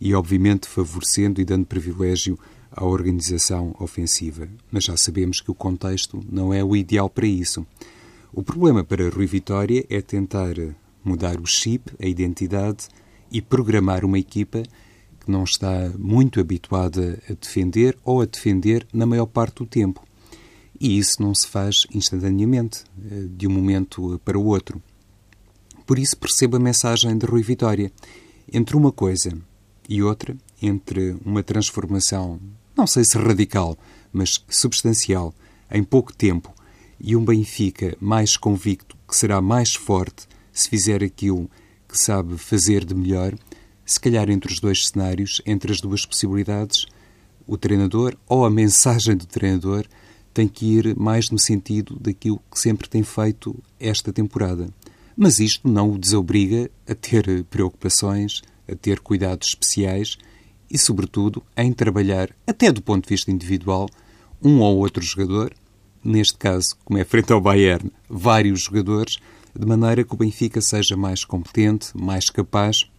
e, 0.00 0.14
obviamente, 0.14 0.68
favorecendo 0.68 1.40
e 1.40 1.44
dando 1.44 1.66
privilégio 1.66 2.38
à 2.76 2.84
organização 2.84 3.74
ofensiva, 3.78 4.48
mas 4.70 4.84
já 4.84 4.96
sabemos 4.96 5.40
que 5.40 5.50
o 5.50 5.54
contexto 5.54 6.20
não 6.30 6.52
é 6.52 6.62
o 6.62 6.76
ideal 6.76 7.08
para 7.08 7.26
isso. 7.26 7.66
O 8.32 8.42
problema 8.42 8.82
para 8.82 9.08
Rui 9.08 9.26
Vitória 9.26 9.86
é 9.88 10.02
tentar 10.02 10.54
mudar 11.04 11.38
o 11.40 11.46
chip, 11.46 11.92
a 12.02 12.06
identidade 12.06 12.88
e 13.30 13.40
programar 13.40 14.04
uma 14.04 14.18
equipa 14.18 14.62
que 15.20 15.30
não 15.30 15.44
está 15.44 15.90
muito 15.98 16.40
habituada 16.40 17.22
a 17.28 17.32
defender 17.32 17.96
ou 18.04 18.20
a 18.20 18.26
defender 18.26 18.86
na 18.92 19.06
maior 19.06 19.26
parte 19.26 19.56
do 19.56 19.66
tempo. 19.66 20.02
E 20.80 20.98
isso 20.98 21.22
não 21.22 21.34
se 21.34 21.46
faz 21.46 21.86
instantaneamente, 21.94 22.84
eh, 22.98 23.26
de 23.30 23.46
um 23.46 23.50
momento 23.50 24.20
para 24.24 24.38
o 24.38 24.44
outro. 24.46 24.82
Por 25.86 25.98
isso 25.98 26.16
percebo 26.16 26.56
a 26.56 26.60
mensagem 26.60 27.16
de 27.16 27.26
Rui 27.26 27.42
Vitória. 27.42 27.92
Entre 28.52 28.76
uma 28.76 28.90
coisa 28.92 29.32
e 29.88 30.02
outra, 30.02 30.36
entre 30.60 31.16
uma 31.24 31.42
transformação 31.42 32.40
não 32.76 32.86
sei 32.86 33.04
se 33.04 33.16
radical, 33.16 33.76
mas 34.12 34.44
substancial, 34.48 35.34
em 35.70 35.82
pouco 35.82 36.12
tempo, 36.12 36.52
e 37.00 37.16
um 37.16 37.24
Benfica 37.24 37.96
mais 38.00 38.36
convicto 38.36 38.96
que 39.06 39.16
será 39.16 39.40
mais 39.40 39.74
forte 39.74 40.26
se 40.52 40.68
fizer 40.68 41.02
aquilo 41.02 41.50
que 41.88 41.98
sabe 41.98 42.38
fazer 42.38 42.84
de 42.84 42.94
melhor, 42.94 43.34
se 43.84 44.00
calhar 44.00 44.30
entre 44.30 44.52
os 44.52 44.60
dois 44.60 44.88
cenários, 44.88 45.42
entre 45.44 45.72
as 45.72 45.80
duas 45.80 46.06
possibilidades, 46.06 46.86
o 47.46 47.56
treinador 47.56 48.16
ou 48.26 48.44
a 48.44 48.50
mensagem 48.50 49.16
do 49.16 49.26
treinador 49.26 49.84
tem 50.32 50.48
que 50.48 50.66
ir 50.66 50.96
mais 50.96 51.30
no 51.30 51.38
sentido 51.38 51.96
daquilo 52.00 52.40
que 52.50 52.58
sempre 52.58 52.88
tem 52.88 53.02
feito 53.02 53.54
esta 53.78 54.12
temporada. 54.12 54.68
Mas 55.16 55.38
isto 55.38 55.68
não 55.68 55.92
o 55.92 55.98
desobriga 55.98 56.70
a 56.88 56.94
ter 56.94 57.44
preocupações, 57.44 58.42
a 58.68 58.74
ter 58.74 58.98
cuidados 59.00 59.48
especiais 59.48 60.16
e, 60.70 60.78
sobretudo, 60.78 61.42
em 61.56 61.72
trabalhar, 61.72 62.30
até 62.46 62.70
do 62.72 62.82
ponto 62.82 63.04
de 63.04 63.10
vista 63.10 63.30
individual, 63.30 63.88
um 64.42 64.60
ou 64.60 64.78
outro 64.78 65.02
jogador, 65.02 65.54
neste 66.02 66.36
caso, 66.36 66.76
como 66.84 66.98
é 66.98 67.04
frente 67.04 67.32
ao 67.32 67.40
Bayern, 67.40 67.90
vários 68.08 68.62
jogadores, 68.62 69.18
de 69.58 69.66
maneira 69.66 70.04
que 70.04 70.14
o 70.14 70.16
Benfica 70.16 70.60
seja 70.60 70.96
mais 70.96 71.24
competente, 71.24 71.88
mais 71.94 72.28
capaz 72.28 72.90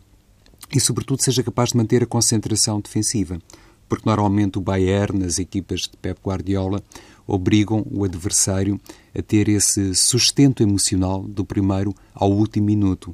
e, 0.74 0.80
sobretudo, 0.80 1.22
seja 1.22 1.44
capaz 1.44 1.70
de 1.70 1.78
manter 1.78 2.02
a 2.04 2.08
concentração 2.08 2.80
defensiva. 2.80 3.40
Porque 3.88 4.10
normalmente 4.10 4.58
o 4.58 4.62
Bayern, 4.62 5.24
as 5.24 5.38
equipas 5.38 5.82
de 5.82 5.98
Pep 6.02 6.20
Guardiola, 6.24 6.82
obrigam 7.28 7.86
o 7.92 8.04
adversário 8.04 8.80
a 9.18 9.22
ter 9.22 9.48
esse 9.48 9.94
sustento 9.94 10.64
emocional 10.64 11.22
do 11.22 11.46
primeiro 11.46 11.94
ao 12.14 12.32
último 12.32 12.66
minuto. 12.66 13.14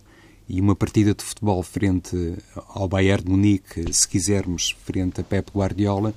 E 0.54 0.60
uma 0.60 0.76
partida 0.76 1.16
de 1.16 1.24
futebol 1.24 1.64
frente 1.64 2.36
ao 2.76 2.86
Bayern 2.86 3.24
de 3.24 3.32
Munique, 3.32 3.86
se 3.94 4.06
quisermos, 4.06 4.76
frente 4.84 5.22
a 5.22 5.24
Pep 5.24 5.50
Guardiola, 5.56 6.14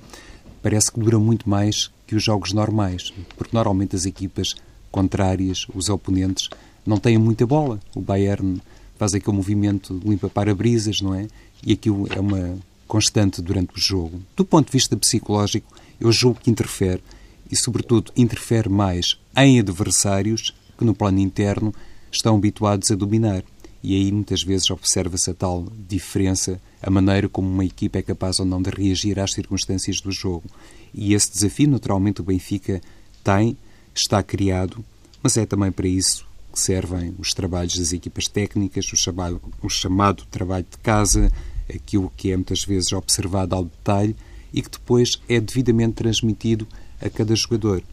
parece 0.61 0.91
que 0.91 0.99
dura 0.99 1.17
muito 1.17 1.49
mais 1.49 1.89
que 2.05 2.17
os 2.17 2.23
jogos 2.25 2.51
normais, 2.51 3.13
porque 3.37 3.55
normalmente 3.55 3.95
as 3.95 4.05
equipas 4.05 4.53
contrárias, 4.91 5.65
os 5.73 5.87
oponentes, 5.87 6.49
não 6.85 6.97
têm 6.97 7.17
muita 7.17 7.47
bola. 7.47 7.79
O 7.95 8.01
Bayern 8.01 8.61
faz 8.97 9.13
aquele 9.13 9.37
movimento 9.37 9.97
de 9.97 10.05
limpa 10.05 10.27
para-brisas, 10.27 10.99
não 10.99 11.15
é? 11.15 11.27
E 11.65 11.71
aquilo 11.71 12.05
é 12.13 12.19
uma 12.19 12.57
constante 12.89 13.41
durante 13.41 13.73
o 13.73 13.79
jogo. 13.79 14.21
Do 14.35 14.43
ponto 14.43 14.65
de 14.65 14.73
vista 14.73 14.97
psicológico, 14.97 15.73
eu 15.97 16.11
julgo 16.11 16.41
que 16.41 16.51
interfere 16.51 17.01
e, 17.49 17.55
sobretudo, 17.55 18.11
interfere 18.17 18.67
mais 18.67 19.17
em 19.37 19.61
adversários 19.61 20.53
que, 20.77 20.83
no 20.83 20.93
plano 20.93 21.19
interno, 21.19 21.73
estão 22.11 22.35
habituados 22.35 22.91
a 22.91 22.95
dominar. 22.95 23.45
E 23.87 23.93
aí, 23.93 24.11
muitas 24.11 24.41
vezes, 24.41 24.71
observa-se 24.71 25.29
a 25.29 25.33
tal 25.35 25.63
diferença, 25.87 26.59
a 26.81 26.89
maneira 26.89 27.29
como 27.29 27.47
uma 27.47 27.63
equipa 27.63 27.99
é 27.99 28.01
capaz 28.01 28.39
ou 28.39 28.45
não 28.45 28.59
de 28.59 28.71
reagir 28.71 29.19
às 29.19 29.31
circunstâncias 29.31 30.01
do 30.01 30.11
jogo. 30.11 30.49
E 30.91 31.13
esse 31.13 31.31
desafio, 31.31 31.69
naturalmente, 31.69 32.19
o 32.19 32.23
Benfica 32.23 32.81
tem, 33.23 33.55
está 33.93 34.23
criado, 34.23 34.83
mas 35.21 35.37
é 35.37 35.45
também 35.45 35.71
para 35.71 35.87
isso 35.87 36.25
que 36.51 36.59
servem 36.59 37.13
os 37.19 37.31
trabalhos 37.31 37.77
das 37.77 37.93
equipas 37.93 38.27
técnicas, 38.27 38.91
o 38.91 38.97
chamado, 38.97 39.39
o 39.61 39.69
chamado 39.69 40.25
trabalho 40.31 40.65
de 40.67 40.79
casa, 40.79 41.31
aquilo 41.69 42.11
que 42.17 42.31
é 42.31 42.35
muitas 42.35 42.63
vezes 42.63 42.91
observado 42.91 43.53
ao 43.53 43.65
detalhe 43.65 44.15
e 44.51 44.63
que 44.63 44.71
depois 44.71 45.21
é 45.29 45.39
devidamente 45.39 45.93
transmitido 45.93 46.67
a 46.99 47.07
cada 47.07 47.35
jogador. 47.35 47.83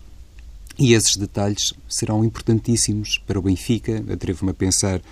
E 0.79 0.95
esses 0.95 1.17
detalhes 1.17 1.75
serão 1.87 2.25
importantíssimos 2.25 3.19
para 3.19 3.39
o 3.39 3.43
Benfica. 3.43 4.03
Atrevo-me 4.11 4.53
a 4.53 4.55
pensar 4.55 5.03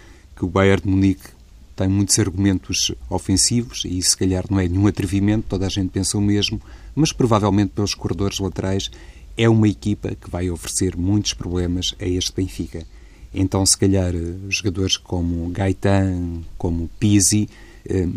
que 0.41 0.45
o 0.47 0.49
Bayern 0.49 0.85
de 0.85 0.89
Munique 0.89 1.29
tem 1.77 1.87
muitos 1.87 2.19
argumentos 2.19 2.93
ofensivos 3.11 3.83
e 3.85 4.01
se 4.01 4.17
calhar 4.17 4.47
não 4.49 4.59
é 4.59 4.67
nenhum 4.67 4.87
atrevimento, 4.87 5.45
toda 5.47 5.67
a 5.67 5.69
gente 5.69 5.91
pensa 5.91 6.17
o 6.17 6.21
mesmo, 6.23 6.59
mas 6.95 7.13
provavelmente 7.13 7.73
pelos 7.75 7.95
corredores 7.95 8.39
laterais 8.39 8.91
é 9.37 9.47
uma 9.51 9.69
equipa 9.69 10.15
que 10.15 10.31
vai 10.31 10.49
oferecer 10.49 10.97
muitos 10.97 11.35
problemas 11.35 11.95
a 12.01 12.07
este 12.07 12.33
Benfica. 12.35 12.87
Então, 13.35 13.67
se 13.67 13.77
calhar, 13.77 14.15
eh, 14.15 14.35
jogadores 14.49 14.97
como 14.97 15.51
Gaetan, 15.51 16.41
como 16.57 16.89
Pizzi, 16.99 17.47
eh, 17.87 18.09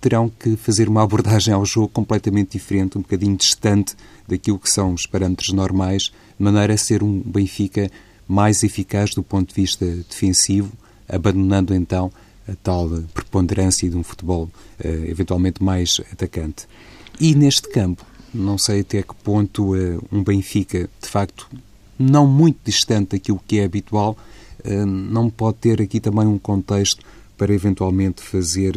terão 0.00 0.28
que 0.28 0.56
fazer 0.56 0.88
uma 0.88 1.02
abordagem 1.04 1.54
ao 1.54 1.64
jogo 1.64 1.90
completamente 1.90 2.58
diferente, 2.58 2.98
um 2.98 3.02
bocadinho 3.02 3.36
distante 3.36 3.94
daquilo 4.26 4.58
que 4.58 4.68
são 4.68 4.92
os 4.94 5.06
parâmetros 5.06 5.52
normais, 5.52 6.10
de 6.36 6.44
maneira 6.44 6.74
a 6.74 6.76
ser 6.76 7.04
um 7.04 7.20
Benfica 7.20 7.88
mais 8.26 8.64
eficaz 8.64 9.14
do 9.14 9.22
ponto 9.22 9.50
de 9.50 9.54
vista 9.54 9.86
defensivo, 9.86 10.72
abandonando 11.08 11.74
então 11.74 12.10
a 12.48 12.54
tal 12.62 12.88
preponderância 13.14 13.88
de 13.88 13.96
um 13.96 14.02
futebol 14.02 14.50
eh, 14.82 15.06
eventualmente 15.08 15.62
mais 15.62 16.00
atacante. 16.12 16.66
E 17.20 17.34
neste 17.34 17.68
campo, 17.68 18.04
não 18.34 18.58
sei 18.58 18.80
até 18.80 19.02
que 19.02 19.14
ponto 19.14 19.74
um 20.10 20.24
Benfica, 20.24 20.88
de 21.00 21.08
facto, 21.08 21.48
não 21.98 22.26
muito 22.26 22.58
distante 22.64 23.10
daquilo 23.10 23.40
que 23.46 23.60
é 23.60 23.64
habitual, 23.64 24.16
Hum, 24.64 24.86
não 24.86 25.28
pode 25.28 25.58
ter 25.58 25.82
aqui 25.82 25.98
também 25.98 26.26
um 26.26 26.38
contexto 26.38 27.04
para 27.36 27.52
eventualmente 27.52 28.22
fazer 28.22 28.74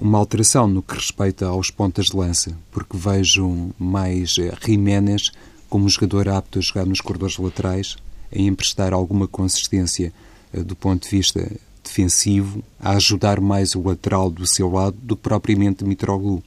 uma 0.00 0.18
alteração 0.18 0.66
no 0.66 0.82
que 0.82 0.94
respeita 0.94 1.46
aos 1.46 1.70
pontas 1.70 2.06
de 2.06 2.16
lança, 2.16 2.56
porque 2.72 2.96
vejo 2.96 3.70
mais 3.78 4.36
eh, 4.38 4.52
Jiménez 4.64 5.30
como 5.70 5.88
jogador 5.88 6.28
apto 6.28 6.58
a 6.58 6.62
jogar 6.62 6.84
nos 6.84 7.00
corredores 7.00 7.38
laterais, 7.38 7.96
a 8.34 8.38
emprestar 8.40 8.92
alguma 8.92 9.28
consistência 9.28 10.06
eh, 10.06 10.12
do 10.52 10.74
ponto 10.76 11.04
de 11.04 11.16
vista 11.16 11.50
defensivo, 11.82 12.62
a 12.78 12.92
ajudar 12.92 13.40
mais 13.40 13.74
o 13.74 13.82
lateral 13.82 14.30
do 14.30 14.46
seu 14.46 14.70
lado 14.70 14.96
do 15.02 15.16
que 15.16 15.22
propriamente 15.22 15.84
Mitroglou. 15.84 16.42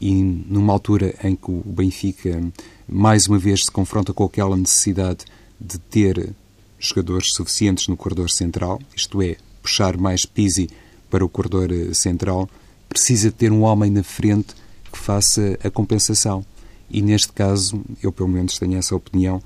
E 0.00 0.12
numa 0.12 0.72
altura 0.72 1.14
em 1.22 1.34
que 1.34 1.50
o 1.50 1.62
Benfica 1.66 2.40
mais 2.88 3.26
uma 3.26 3.38
vez 3.38 3.64
se 3.64 3.70
confronta 3.70 4.12
com 4.12 4.24
aquela 4.24 4.56
necessidade 4.56 5.24
de 5.60 5.78
ter 5.78 6.32
jogadores 6.78 7.34
suficientes 7.34 7.88
no 7.88 7.96
corredor 7.96 8.30
central, 8.30 8.80
isto 8.96 9.20
é, 9.20 9.36
puxar 9.62 9.96
mais 9.96 10.24
Pizzi 10.24 10.70
para 11.10 11.24
o 11.24 11.28
corredor 11.28 11.70
eh, 11.70 11.92
central, 11.92 12.48
precisa 12.88 13.30
ter 13.30 13.52
um 13.52 13.62
homem 13.62 13.90
na 13.90 14.02
frente 14.02 14.54
que 14.90 14.98
faça 14.98 15.58
a 15.62 15.70
compensação. 15.70 16.44
E 16.90 17.02
neste 17.02 17.32
caso, 17.32 17.82
eu 18.02 18.10
pelo 18.10 18.28
menos 18.28 18.58
tenho 18.58 18.78
essa 18.78 18.96
opinião, 18.96 19.42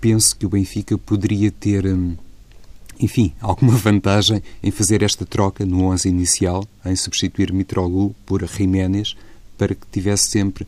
penso 0.00 0.36
que 0.36 0.46
o 0.46 0.48
Benfica 0.48 0.96
poderia 0.96 1.50
ter, 1.50 1.86
hum, 1.86 2.16
enfim, 3.00 3.32
alguma 3.40 3.76
vantagem 3.76 4.42
em 4.62 4.70
fazer 4.70 5.02
esta 5.02 5.24
troca 5.24 5.64
no 5.64 5.84
11 5.84 6.08
inicial, 6.08 6.66
em 6.84 6.96
substituir 6.96 7.52
Mitroglou 7.52 8.14
por 8.26 8.44
Jiménez, 8.46 9.16
para 9.56 9.74
que 9.74 9.86
tivesse 9.90 10.30
sempre 10.30 10.66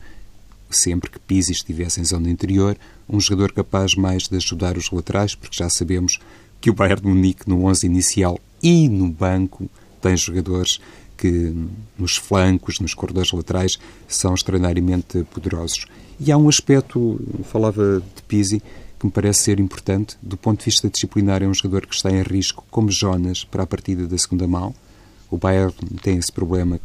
sempre 0.70 1.10
que 1.10 1.18
Pizzi 1.18 1.52
estivesse 1.52 2.00
em 2.00 2.04
zona 2.04 2.30
interior, 2.30 2.76
um 3.08 3.20
jogador 3.20 3.52
capaz 3.52 3.94
mais 3.96 4.28
de 4.28 4.36
ajudar 4.36 4.78
os 4.78 4.90
laterais, 4.90 5.34
porque 5.34 5.56
já 5.56 5.68
sabemos 5.68 6.20
que 6.60 6.70
o 6.70 6.74
Bayern 6.74 7.02
de 7.02 7.08
Munique 7.08 7.48
no 7.48 7.64
11 7.64 7.86
inicial 7.86 8.38
e 8.62 8.88
no 8.88 9.08
banco 9.08 9.68
tem 10.00 10.16
jogadores 10.16 10.80
que 11.16 11.54
nos 11.98 12.16
flancos, 12.16 12.80
nos 12.80 12.94
corredores 12.94 13.32
laterais, 13.32 13.78
são 14.08 14.34
extraordinariamente 14.34 15.24
poderosos. 15.24 15.86
E 16.18 16.30
há 16.30 16.36
um 16.36 16.48
aspecto, 16.48 17.20
falava 17.44 18.00
de 18.00 18.22
Pizzi, 18.22 18.62
que 19.00 19.06
me 19.06 19.10
parece 19.10 19.42
ser 19.42 19.58
importante. 19.58 20.16
Do 20.22 20.36
ponto 20.36 20.60
de 20.60 20.66
vista 20.66 20.88
disciplinar, 20.88 21.42
é 21.42 21.48
um 21.48 21.54
jogador 21.54 21.86
que 21.86 21.94
está 21.96 22.10
em 22.10 22.22
risco, 22.22 22.64
como 22.70 22.92
Jonas, 22.92 23.42
para 23.42 23.64
a 23.64 23.66
partida 23.66 24.06
da 24.06 24.16
segunda 24.16 24.46
mão. 24.46 24.72
O 25.28 25.36
Bayern 25.36 25.74
tem 26.02 26.18
esse 26.18 26.30
problema 26.30 26.78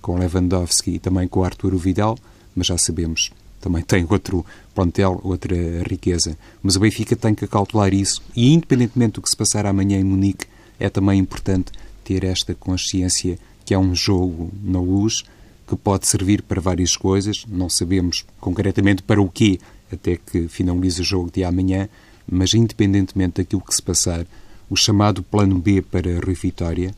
com 0.00 0.16
Lewandowski 0.16 0.92
e 0.92 0.98
também 1.00 1.26
com 1.26 1.42
Arturo 1.42 1.78
Vidal 1.78 2.16
mas 2.56 2.68
já 2.68 2.78
sabemos, 2.78 3.30
também 3.60 3.82
tem 3.82 4.06
outro 4.08 4.44
plantel, 4.74 5.20
outra 5.22 5.54
riqueza. 5.86 6.36
Mas 6.62 6.74
o 6.74 6.80
Benfica 6.80 7.14
tem 7.14 7.34
que 7.34 7.46
calcular 7.46 7.92
isso 7.92 8.22
e, 8.34 8.52
independentemente 8.52 9.14
do 9.14 9.22
que 9.22 9.28
se 9.28 9.36
passar 9.36 9.66
amanhã 9.66 10.00
em 10.00 10.04
Munique, 10.04 10.46
é 10.80 10.88
também 10.88 11.20
importante 11.20 11.70
ter 12.02 12.24
esta 12.24 12.54
consciência 12.54 13.38
que 13.64 13.74
é 13.74 13.78
um 13.78 13.94
jogo 13.94 14.50
na 14.62 14.80
luz 14.80 15.22
que 15.68 15.76
pode 15.76 16.06
servir 16.06 16.42
para 16.42 16.60
várias 16.60 16.96
coisas, 16.96 17.44
não 17.48 17.68
sabemos 17.68 18.24
concretamente 18.40 19.02
para 19.02 19.20
o 19.20 19.28
quê 19.28 19.58
até 19.92 20.16
que 20.16 20.48
finalize 20.48 21.00
o 21.00 21.04
jogo 21.04 21.30
de 21.30 21.44
amanhã, 21.44 21.88
mas 22.30 22.54
independentemente 22.54 23.42
daquilo 23.42 23.62
que 23.62 23.74
se 23.74 23.82
passar, 23.82 24.26
o 24.68 24.76
chamado 24.76 25.22
plano 25.22 25.58
B 25.58 25.80
para 25.82 26.18
Rui 26.18 26.34
Vitória, 26.34 26.94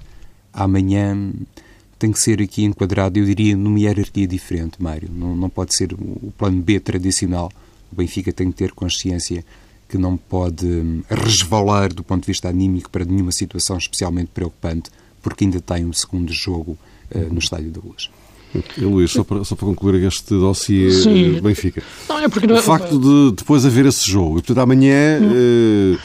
amanhã 0.52 1.32
tem 1.98 2.12
que 2.12 2.20
ser 2.20 2.40
aqui 2.40 2.64
enquadrado, 2.64 3.18
eu 3.18 3.24
diria, 3.24 3.56
numa 3.56 3.78
hierarquia 3.78 4.26
diferente, 4.26 4.80
Mário. 4.80 5.10
Não, 5.12 5.34
não 5.34 5.50
pode 5.50 5.74
ser 5.74 5.92
o 5.92 6.32
plano 6.38 6.62
B 6.62 6.78
tradicional. 6.78 7.50
O 7.92 7.96
Benfica 7.96 8.32
tem 8.32 8.50
que 8.50 8.58
ter 8.58 8.72
consciência 8.72 9.44
que 9.88 9.98
não 9.98 10.16
pode 10.16 10.66
hum, 10.66 11.02
resvalar 11.08 11.92
do 11.92 12.04
ponto 12.04 12.22
de 12.22 12.26
vista 12.26 12.48
anímico 12.48 12.90
para 12.90 13.04
nenhuma 13.04 13.32
situação 13.32 13.76
especialmente 13.76 14.28
preocupante, 14.32 14.90
porque 15.22 15.44
ainda 15.44 15.60
tem 15.60 15.84
um 15.86 15.92
segundo 15.92 16.32
jogo 16.32 16.78
uh, 17.14 17.32
no 17.32 17.38
Estádio 17.38 17.70
da 17.70 17.80
Luz. 17.80 18.10
Luís, 18.78 19.10
só 19.10 19.24
para, 19.24 19.44
só 19.44 19.54
para 19.54 19.66
concluir 19.66 20.02
este 20.04 20.30
dossiê 20.30 20.90
Sim. 20.90 21.36
Eh, 21.36 21.40
Benfica. 21.40 21.82
Não, 22.08 22.18
é 22.18 22.28
porque 22.28 22.46
não... 22.46 22.56
O 22.56 22.62
facto 22.62 22.98
de 22.98 23.36
depois 23.36 23.66
haver 23.66 23.86
esse 23.86 24.10
jogo, 24.10 24.38
e 24.38 24.42
portanto 24.42 24.58
amanhã. 24.58 25.20
Uh, 25.20 25.98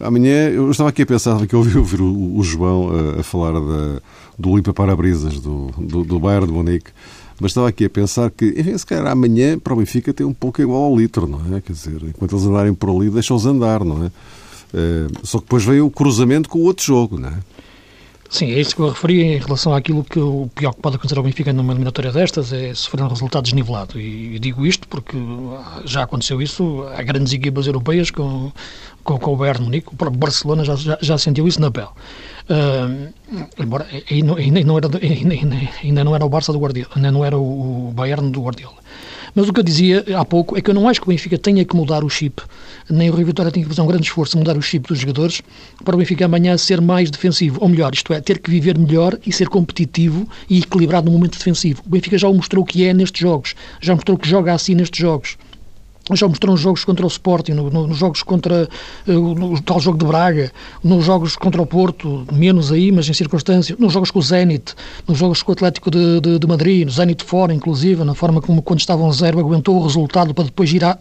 amanhã, 0.00 0.48
eu 0.50 0.70
estava 0.70 0.90
aqui 0.90 1.02
a 1.02 1.06
pensar 1.06 1.46
que 1.46 1.54
eu 1.54 1.60
ouvi 1.60 1.78
ouvir 1.78 2.00
o, 2.00 2.36
o 2.36 2.42
João 2.42 2.90
a, 2.90 3.20
a 3.20 3.22
falar 3.22 3.52
da 3.52 4.00
do 4.38 4.56
limpa 4.56 4.72
para-brisas 4.72 5.40
do, 5.40 5.70
do, 5.78 6.04
do 6.04 6.18
Bayern 6.18 6.46
de 6.46 6.52
Munique. 6.52 6.90
Mas 7.40 7.50
estava 7.50 7.68
aqui 7.68 7.84
a 7.84 7.90
pensar 7.90 8.30
que, 8.30 8.54
enfim, 8.56 8.76
se 8.78 8.86
calhar 8.86 9.06
amanhã 9.08 9.58
para 9.58 9.72
o 9.72 9.76
Benfica 9.76 10.12
tem 10.12 10.24
um 10.24 10.32
pouco 10.32 10.62
igual 10.62 10.84
ao 10.84 10.96
litro, 10.96 11.26
não 11.26 11.56
é? 11.56 11.60
Quer 11.60 11.72
dizer, 11.72 12.00
enquanto 12.04 12.32
eles 12.32 12.46
andarem 12.46 12.74
por 12.74 12.90
ali, 12.90 13.10
deixam-os 13.10 13.44
andar, 13.44 13.84
não 13.84 14.04
é? 14.04 14.06
é? 14.72 15.06
Só 15.24 15.38
que 15.38 15.44
depois 15.44 15.64
vem 15.64 15.80
o 15.80 15.90
cruzamento 15.90 16.48
com 16.48 16.60
o 16.60 16.62
outro 16.62 16.84
jogo, 16.84 17.18
não 17.18 17.28
é? 17.28 17.38
Sim, 18.34 18.50
é 18.50 18.60
isso 18.60 18.74
que 18.74 18.82
eu 18.82 18.88
referi 18.88 19.22
em 19.22 19.38
relação 19.38 19.72
àquilo 19.72 20.02
que 20.02 20.18
o 20.18 20.50
pior 20.56 20.74
que 20.74 20.80
pode 20.80 20.96
acontecer 20.96 21.16
ao 21.16 21.22
Benfica 21.22 21.52
numa 21.52 21.72
eliminatória 21.72 22.10
destas 22.10 22.52
é 22.52 22.74
sofrer 22.74 23.04
um 23.04 23.06
resultado 23.06 23.44
desnivelado. 23.44 24.00
E 24.00 24.40
digo 24.40 24.66
isto 24.66 24.88
porque 24.88 25.16
já 25.84 26.02
aconteceu 26.02 26.42
isso 26.42 26.84
a 26.98 27.00
grandes 27.04 27.32
equipas 27.32 27.68
europeias 27.68 28.10
com, 28.10 28.50
com, 29.04 29.20
com 29.20 29.34
o 29.34 29.36
Bayern 29.36 29.62
Munique. 29.62 29.86
O 29.92 29.96
próprio 29.96 30.18
Barcelona 30.18 30.64
já, 30.64 30.74
já, 30.74 30.98
já 31.00 31.16
sentiu 31.16 31.46
isso 31.46 31.60
na 31.60 31.70
pele. 31.70 31.86
Uh, 32.50 33.14
embora 33.56 33.86
ainda 34.10 34.64
não, 34.64 34.78
era, 34.78 34.88
ainda, 35.00 35.56
ainda, 35.84 36.02
não 36.02 36.16
era 36.16 36.26
o 36.26 36.28
Barça 36.28 36.52
do 36.52 36.58
Guardiola, 36.58 36.90
ainda 36.96 37.12
não 37.12 37.24
era 37.24 37.38
o 37.38 37.92
Bayern 37.94 38.32
do 38.32 38.42
Guardiola. 38.42 38.78
Mas 39.34 39.48
o 39.48 39.52
que 39.52 39.58
eu 39.58 39.64
dizia 39.64 40.04
há 40.16 40.24
pouco 40.24 40.56
é 40.56 40.60
que 40.60 40.70
eu 40.70 40.74
não 40.74 40.88
acho 40.88 41.00
que 41.00 41.08
o 41.08 41.10
Benfica 41.10 41.36
tenha 41.36 41.64
que 41.64 41.74
mudar 41.74 42.04
o 42.04 42.08
chip, 42.08 42.40
nem 42.88 43.10
o 43.10 43.14
Rio 43.14 43.26
Vitória 43.26 43.50
tenha 43.50 43.64
que 43.64 43.68
fazer 43.68 43.82
um 43.82 43.86
grande 43.86 44.04
esforço 44.04 44.36
a 44.36 44.38
mudar 44.38 44.56
o 44.56 44.62
chip 44.62 44.86
dos 44.86 44.98
jogadores 44.98 45.42
para 45.84 45.94
o 45.94 45.98
Benfica 45.98 46.24
amanhã 46.24 46.56
ser 46.56 46.80
mais 46.80 47.10
defensivo, 47.10 47.58
ou 47.60 47.68
melhor, 47.68 47.92
isto 47.92 48.12
é, 48.12 48.20
ter 48.20 48.38
que 48.38 48.48
viver 48.48 48.78
melhor 48.78 49.18
e 49.26 49.32
ser 49.32 49.48
competitivo 49.48 50.28
e 50.48 50.60
equilibrado 50.60 51.06
no 51.06 51.12
momento 51.12 51.36
defensivo. 51.36 51.82
O 51.84 51.88
Benfica 51.88 52.16
já 52.16 52.28
o 52.28 52.34
mostrou 52.34 52.64
que 52.64 52.84
é 52.84 52.94
nestes 52.94 53.20
jogos, 53.20 53.56
já 53.80 53.94
mostrou 53.94 54.16
que 54.16 54.28
joga 54.28 54.54
assim 54.54 54.74
nestes 54.74 55.00
jogos 55.00 55.36
já 56.12 56.28
mostrou 56.28 56.52
nos 56.52 56.60
jogos 56.60 56.84
contra 56.84 57.04
o 57.04 57.08
Sporting, 57.08 57.52
no, 57.52 57.70
no, 57.70 57.86
nos 57.86 57.96
jogos 57.96 58.22
contra 58.22 58.68
uh, 59.08 59.12
no 59.12 59.60
tal 59.62 59.80
jogo 59.80 59.96
de 59.96 60.04
Braga, 60.04 60.52
nos 60.82 61.04
jogos 61.04 61.36
contra 61.36 61.62
o 61.62 61.66
Porto, 61.66 62.26
menos 62.30 62.70
aí, 62.70 62.92
mas 62.92 63.08
em 63.08 63.14
circunstâncias, 63.14 63.78
nos 63.78 63.92
jogos 63.92 64.10
com 64.10 64.18
o 64.18 64.22
Zenit, 64.22 64.74
nos 65.08 65.16
jogos 65.16 65.42
com 65.42 65.52
o 65.52 65.54
Atlético 65.54 65.90
de, 65.90 66.20
de, 66.20 66.38
de 66.38 66.46
Madrid, 66.46 66.84
no 66.84 66.90
Zenit 66.90 67.24
fora, 67.24 67.54
inclusive, 67.54 68.04
na 68.04 68.14
forma 68.14 68.42
como 68.42 68.60
quando 68.60 68.80
estava 68.80 69.02
um 69.02 69.12
zero 69.12 69.38
aguentou 69.38 69.76
o 69.76 69.82
resultado 69.82 70.34
para 70.34 70.44
depois 70.44 70.70
ir 70.72 70.84
a, 70.84 70.98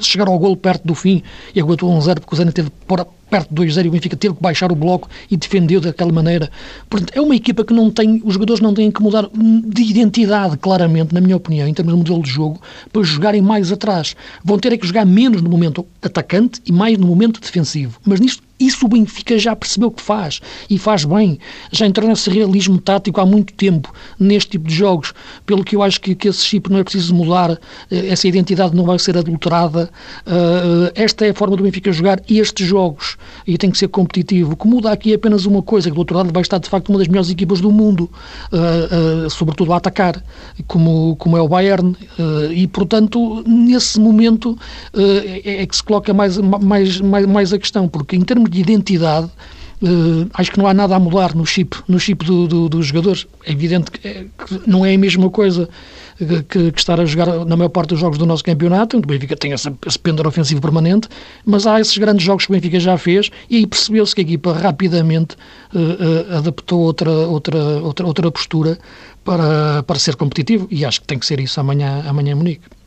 chegar 0.00 0.26
ao 0.26 0.38
golo 0.38 0.56
perto 0.56 0.84
do 0.84 0.94
fim 0.94 1.22
e 1.54 1.60
aguentou 1.60 1.92
um 1.92 2.00
zero 2.00 2.20
porque 2.20 2.34
o 2.34 2.38
Zenit 2.38 2.54
teve 2.54 2.70
perto 3.30 3.54
de 3.54 3.62
2-0 3.62 3.84
e 3.84 3.88
o 3.88 3.90
Benfica 3.92 4.16
teve 4.16 4.34
que 4.34 4.42
baixar 4.42 4.72
o 4.72 4.74
bloco 4.74 5.08
e 5.30 5.36
defendeu 5.36 5.80
daquela 5.80 6.12
maneira. 6.12 6.50
Portanto, 6.88 7.12
é 7.14 7.20
uma 7.20 7.36
equipa 7.36 7.64
que 7.64 7.72
não 7.72 7.90
tem, 7.90 8.20
os 8.24 8.34
jogadores 8.34 8.60
não 8.60 8.74
têm 8.74 8.90
que 8.90 9.00
mudar 9.00 9.28
de 9.32 9.82
identidade, 9.82 10.56
claramente, 10.58 11.14
na 11.14 11.20
minha 11.20 11.36
opinião, 11.36 11.68
em 11.68 11.72
termos 11.72 11.94
de 11.94 11.98
modelo 11.98 12.22
de 12.22 12.30
jogo, 12.30 12.60
para 12.92 13.02
jogarem 13.02 13.40
mais 13.40 13.70
atrás. 13.70 14.16
Vão 14.44 14.58
ter 14.58 14.72
é 14.72 14.76
que 14.76 14.86
jogar 14.86 15.06
menos 15.06 15.40
no 15.40 15.48
momento 15.48 15.86
atacante 16.02 16.60
e 16.66 16.72
mais 16.72 16.98
no 16.98 17.06
momento 17.06 17.40
defensivo. 17.40 17.98
Mas 18.04 18.20
nisto 18.20 18.49
isso 18.60 18.84
o 18.84 18.88
Benfica 18.88 19.38
já 19.38 19.56
percebeu 19.56 19.90
que 19.90 20.02
faz 20.02 20.40
e 20.68 20.78
faz 20.78 21.04
bem. 21.04 21.38
Já 21.72 21.86
entrou 21.86 22.08
nesse 22.08 22.28
realismo 22.28 22.78
tático 22.78 23.20
há 23.20 23.26
muito 23.26 23.54
tempo 23.54 23.92
neste 24.18 24.50
tipo 24.50 24.68
de 24.68 24.74
jogos. 24.74 25.14
Pelo 25.46 25.64
que 25.64 25.74
eu 25.74 25.82
acho 25.82 25.98
que, 26.00 26.14
que 26.14 26.28
esse 26.28 26.44
chip 26.44 26.70
não 26.70 26.78
é 26.78 26.84
preciso 26.84 27.14
mudar, 27.14 27.58
eh, 27.90 28.08
essa 28.08 28.28
identidade 28.28 28.76
não 28.76 28.84
vai 28.84 28.98
ser 28.98 29.16
adulterada. 29.16 29.90
Uh, 30.26 30.92
esta 30.94 31.24
é 31.24 31.30
a 31.30 31.34
forma 31.34 31.56
do 31.56 31.62
Benfica 31.62 31.90
jogar 31.90 32.20
estes 32.28 32.66
jogos 32.66 33.16
e 33.46 33.56
tem 33.56 33.70
que 33.70 33.78
ser 33.78 33.88
competitivo. 33.88 34.52
O 34.52 34.56
que 34.56 34.66
muda 34.66 34.92
aqui 34.92 35.12
é 35.12 35.14
apenas 35.14 35.46
uma 35.46 35.62
coisa: 35.62 35.88
que 35.88 35.94
do 35.94 36.00
outro 36.00 36.16
lado 36.16 36.30
vai 36.32 36.42
estar 36.42 36.58
de 36.58 36.68
facto 36.68 36.90
uma 36.90 36.98
das 36.98 37.08
melhores 37.08 37.30
equipas 37.30 37.60
do 37.60 37.70
mundo, 37.70 38.10
sobretudo 39.30 39.72
a 39.72 39.76
atacar, 39.76 40.22
como, 40.66 41.16
como 41.16 41.36
é 41.36 41.40
o 41.40 41.48
Bayern. 41.48 41.96
e 42.52 42.66
portanto, 42.66 43.42
nesse 43.46 43.98
momento 43.98 44.58
é, 44.94 45.62
é, 45.62 45.66
que 45.66 45.76
se 45.76 45.82
coloca 45.82 46.12
mais, 46.12 46.36
mais, 46.36 47.00
mais, 47.00 47.26
mais 47.26 47.52
a 47.52 47.58
questão, 47.58 47.88
porque 47.88 48.16
em 48.16 48.20
termos 48.20 48.49
de 48.50 48.60
identidade, 48.60 49.30
Uh, 49.82 50.28
acho 50.34 50.52
que 50.52 50.58
não 50.58 50.66
há 50.66 50.74
nada 50.74 50.94
a 50.94 50.98
mudar 50.98 51.34
no 51.34 51.46
chip, 51.46 51.74
no 51.88 51.98
chip 51.98 52.22
do, 52.22 52.46
do, 52.46 52.68
dos 52.68 52.86
jogadores. 52.86 53.26
É 53.46 53.52
evidente 53.52 53.90
que, 53.90 54.06
é, 54.06 54.26
que, 54.46 54.68
não 54.68 54.84
é 54.84 54.94
a 54.94 54.98
mesma 54.98 55.30
coisa 55.30 55.70
que, 56.18 56.70
que, 56.70 56.78
estar 56.78 57.00
a 57.00 57.06
jogar 57.06 57.46
na 57.46 57.56
maior 57.56 57.70
parte 57.70 57.88
dos 57.88 57.98
jogos 57.98 58.18
do 58.18 58.26
nosso 58.26 58.44
campeonato, 58.44 58.98
o 58.98 59.00
Benfica 59.00 59.34
tem 59.34 59.52
esse, 59.52 59.72
esse 59.86 59.98
pendor 59.98 60.26
ofensivo 60.26 60.60
permanente, 60.60 61.08
mas 61.46 61.66
há 61.66 61.80
esses 61.80 61.96
grandes 61.96 62.22
jogos 62.22 62.44
que 62.44 62.52
o 62.52 62.54
Benfica 62.54 62.78
já 62.78 62.98
fez 62.98 63.30
e 63.48 63.56
aí 63.56 63.66
percebeu-se 63.66 64.14
que 64.14 64.20
a 64.20 64.24
equipa 64.24 64.52
rapidamente 64.52 65.34
uh, 65.74 65.78
uh, 65.78 66.36
adaptou 66.36 66.80
outra, 66.80 67.10
outra, 67.10 67.58
outra, 67.80 68.06
outra 68.06 68.30
postura 68.30 68.78
para, 69.24 69.82
para 69.84 69.98
ser 69.98 70.14
competitivo 70.16 70.68
e 70.70 70.84
acho 70.84 71.00
que 71.00 71.06
tem 71.06 71.18
que 71.18 71.24
ser 71.24 71.40
isso 71.40 71.58
amanhã, 71.58 72.04
amanhã 72.06 72.32
em 72.32 72.34
Munique. 72.34 72.79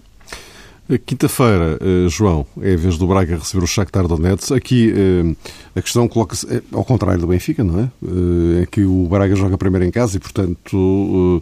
Quinta-feira, 1.05 1.79
eh, 1.79 2.09
João, 2.09 2.45
é 2.61 2.73
a 2.73 2.77
vez 2.77 2.97
do 2.97 3.07
Braga 3.07 3.37
receber 3.37 3.63
o 3.63 3.67
Shakhtar 3.67 4.05
Donetsk. 4.05 4.51
Aqui 4.51 4.93
eh, 4.93 5.35
a 5.77 5.81
questão 5.81 6.09
coloca-se 6.09 6.45
ao 6.73 6.83
contrário 6.83 7.21
do 7.21 7.27
Benfica, 7.27 7.63
não 7.63 7.79
é? 7.79 7.83
Eh, 8.03 8.63
é 8.63 8.65
que 8.65 8.83
o 8.83 9.07
Braga 9.07 9.33
joga 9.33 9.57
primeiro 9.57 9.85
em 9.85 9.91
casa 9.91 10.17
e, 10.17 10.19
portanto, 10.19 11.41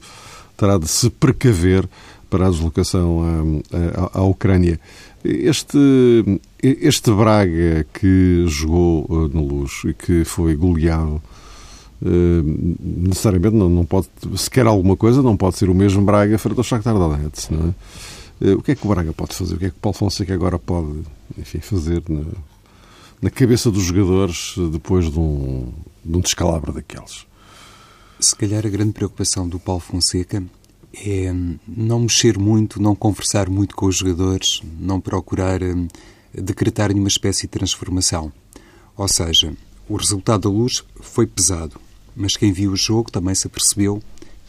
terá 0.56 0.78
de 0.78 0.88
se 0.88 1.10
precaver 1.10 1.90
para 2.30 2.46
a 2.46 2.50
deslocação 2.52 3.64
à, 3.74 4.18
à, 4.18 4.20
à 4.20 4.24
Ucrânia. 4.24 4.80
Este, 5.24 5.78
este 6.62 7.12
Braga 7.12 7.86
que 7.92 8.46
jogou 8.48 9.28
no 9.34 9.44
Luz 9.44 9.82
e 9.86 9.94
que 9.94 10.24
foi 10.24 10.56
goleado, 10.56 11.22
necessariamente 12.80 13.56
não, 13.56 13.70
não 13.70 13.86
pode, 13.86 14.08
se 14.36 14.50
quer 14.50 14.66
alguma 14.66 14.96
coisa, 14.96 15.22
não 15.22 15.36
pode 15.36 15.58
ser 15.58 15.70
o 15.70 15.76
mesmo 15.76 16.04
Braga 16.04 16.38
frente 16.38 16.58
ao 16.58 16.64
Shakhtar 16.64 16.94
Donetsk, 16.94 17.52
não 17.52 17.70
é? 17.70 17.74
Eh, 18.42 18.54
o 18.54 18.62
que 18.62 18.72
é 18.72 18.76
que 18.76 18.86
o 18.86 18.90
Braga 18.90 19.14
pode 19.14 19.36
fazer? 19.36 19.56
O 19.56 19.60
que 19.60 19.66
é 19.66 19.70
que 19.70 19.78
o 19.78 19.80
Paulo 19.80 19.98
Fonseca 19.98 20.34
agora 20.34 20.58
pode 20.58 21.04
enfim, 21.38 21.60
fazer 21.60 22.04
na, 22.10 22.26
na 23.22 23.30
cabeça 23.30 23.70
dos 23.70 23.84
jogadores 23.84 24.56
depois 24.72 25.12
de 25.12 25.20
um, 25.20 25.72
de 26.04 26.18
um 26.18 26.22
descalabro 26.22 26.74
daqueles? 26.74 27.26
Se 28.20 28.36
calhar 28.36 28.66
a 28.66 28.70
grande 28.70 28.94
preocupação 28.94 29.48
do 29.48 29.60
Paulo 29.60 29.82
Fonseca 29.82 30.44
é 30.94 31.34
não 31.68 32.02
mexer 32.02 32.38
muito, 32.38 32.82
não 32.82 32.96
conversar 32.96 33.50
muito 33.50 33.76
com 33.76 33.86
os 33.86 33.98
jogadores, 33.98 34.62
não 34.80 35.00
procurar 35.00 35.64
um, 35.64 35.88
decretar 36.34 36.90
nenhuma 36.90 37.08
espécie 37.08 37.44
de 37.44 37.48
transformação. 37.48 38.32
Ou 38.98 39.08
seja, 39.08 39.54
o 39.88 39.96
resultado 39.96 40.42
da 40.42 40.50
luz 40.50 40.84
foi 41.00 41.26
pesado, 41.26 41.80
mas 42.16 42.36
quem 42.36 42.52
viu 42.52 42.72
o 42.72 42.78
jogo 42.78 43.12
também 43.12 43.34
se 43.34 43.48
apercebeu 43.48 44.02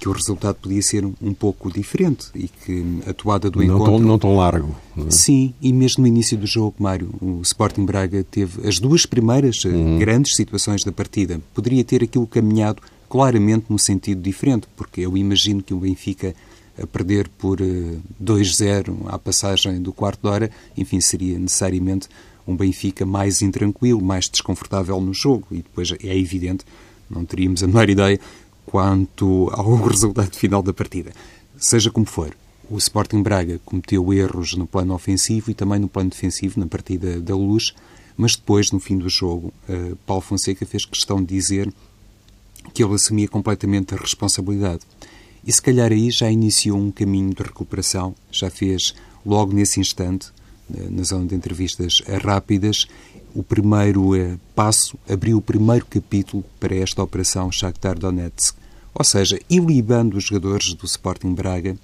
que 0.02 0.08
o 0.08 0.12
resultado 0.12 0.56
podia 0.56 0.82
ser 0.82 1.04
um 1.04 1.32
pouco 1.32 1.72
diferente 1.72 2.26
e 2.34 2.48
que 2.48 2.84
a 3.06 3.12
toada 3.12 3.48
do 3.48 3.60
não 3.60 3.76
encontro... 3.76 3.92
Tão, 3.92 4.00
não 4.00 4.18
tão 4.18 4.36
largo. 4.36 4.74
Não 4.96 5.06
é? 5.06 5.10
Sim, 5.12 5.54
e 5.62 5.72
mesmo 5.72 6.02
no 6.02 6.08
início 6.08 6.36
do 6.36 6.44
jogo, 6.44 6.74
Mário, 6.76 7.14
o 7.20 7.40
Sporting 7.42 7.84
Braga 7.84 8.26
teve 8.28 8.66
as 8.66 8.80
duas 8.80 9.06
primeiras 9.06 9.64
eh, 9.64 9.68
uhum. 9.68 10.00
grandes 10.00 10.34
situações 10.34 10.82
da 10.82 10.90
partida. 10.90 11.40
Poderia 11.54 11.84
ter 11.84 12.02
aquilo 12.02 12.26
caminhado 12.26 12.82
claramente 13.08 13.66
num 13.68 13.78
sentido 13.78 14.20
diferente, 14.20 14.66
porque 14.76 15.02
eu 15.02 15.16
imagino 15.16 15.62
que 15.62 15.72
o 15.72 15.78
Benfica 15.78 16.34
a 16.82 16.84
perder 16.84 17.28
por 17.38 17.58
2-0 17.60 18.88
eh, 18.88 18.92
à 19.06 19.16
passagem 19.20 19.80
do 19.80 19.92
quarto 19.92 20.22
de 20.22 20.28
hora, 20.28 20.50
enfim, 20.76 21.00
seria 21.00 21.38
necessariamente 21.38 22.08
um 22.44 22.56
Benfica 22.56 23.06
mais 23.06 23.40
intranquilo, 23.40 24.02
mais 24.02 24.28
desconfortável 24.28 25.00
no 25.00 25.14
jogo. 25.14 25.46
E 25.52 25.58
depois 25.58 25.92
é 25.92 26.18
evidente, 26.18 26.64
não 27.08 27.24
teríamos 27.24 27.62
a 27.62 27.68
menor 27.68 27.86
ideia 27.88 28.18
quanto 28.66 29.50
ao 29.52 29.76
resultado 29.86 30.34
final 30.34 30.62
da 30.62 30.72
partida. 30.72 31.12
Seja 31.56 31.90
como 31.90 32.06
for, 32.06 32.34
o 32.70 32.78
Sporting 32.78 33.22
Braga 33.22 33.60
cometeu 33.64 34.12
erros 34.12 34.54
no 34.54 34.66
plano 34.66 34.94
ofensivo 34.94 35.50
e 35.50 35.54
também 35.54 35.78
no 35.78 35.88
plano 35.88 36.10
defensivo 36.10 36.58
na 36.58 36.66
partida 36.66 37.20
da 37.20 37.36
Luz, 37.36 37.74
mas 38.16 38.36
depois, 38.36 38.70
no 38.70 38.80
fim 38.80 38.98
do 38.98 39.08
jogo, 39.08 39.52
uh, 39.68 39.96
Paulo 40.06 40.22
Fonseca 40.22 40.64
fez 40.64 40.84
questão 40.84 41.18
de 41.18 41.34
dizer 41.34 41.72
que 42.72 42.82
ele 42.82 42.94
assumia 42.94 43.28
completamente 43.28 43.94
a 43.94 43.98
responsabilidade. 43.98 44.82
E 45.44 45.52
se 45.52 45.60
calhar 45.60 45.90
aí 45.90 46.10
já 46.10 46.30
iniciou 46.30 46.78
um 46.78 46.90
caminho 46.90 47.34
de 47.34 47.42
recuperação, 47.42 48.14
já 48.30 48.48
fez 48.48 48.94
logo 49.26 49.52
nesse 49.52 49.80
instante, 49.80 50.28
na 50.68 51.02
zona 51.02 51.26
de 51.26 51.34
entrevistas 51.34 52.02
rápidas, 52.22 52.86
o 53.34 53.42
primeiro 53.42 54.14
eh, 54.14 54.36
passo, 54.54 54.96
abriu 55.08 55.38
o 55.38 55.42
primeiro 55.42 55.86
capítulo 55.86 56.44
para 56.60 56.74
esta 56.74 57.02
operação 57.02 57.50
Shakhtar 57.50 57.98
Donetsk. 57.98 58.56
Ou 58.94 59.04
seja, 59.04 59.40
ilibando 59.48 60.16
os 60.16 60.24
jogadores 60.24 60.74
do 60.74 60.84
Sporting 60.84 61.34
Braga, 61.34 61.76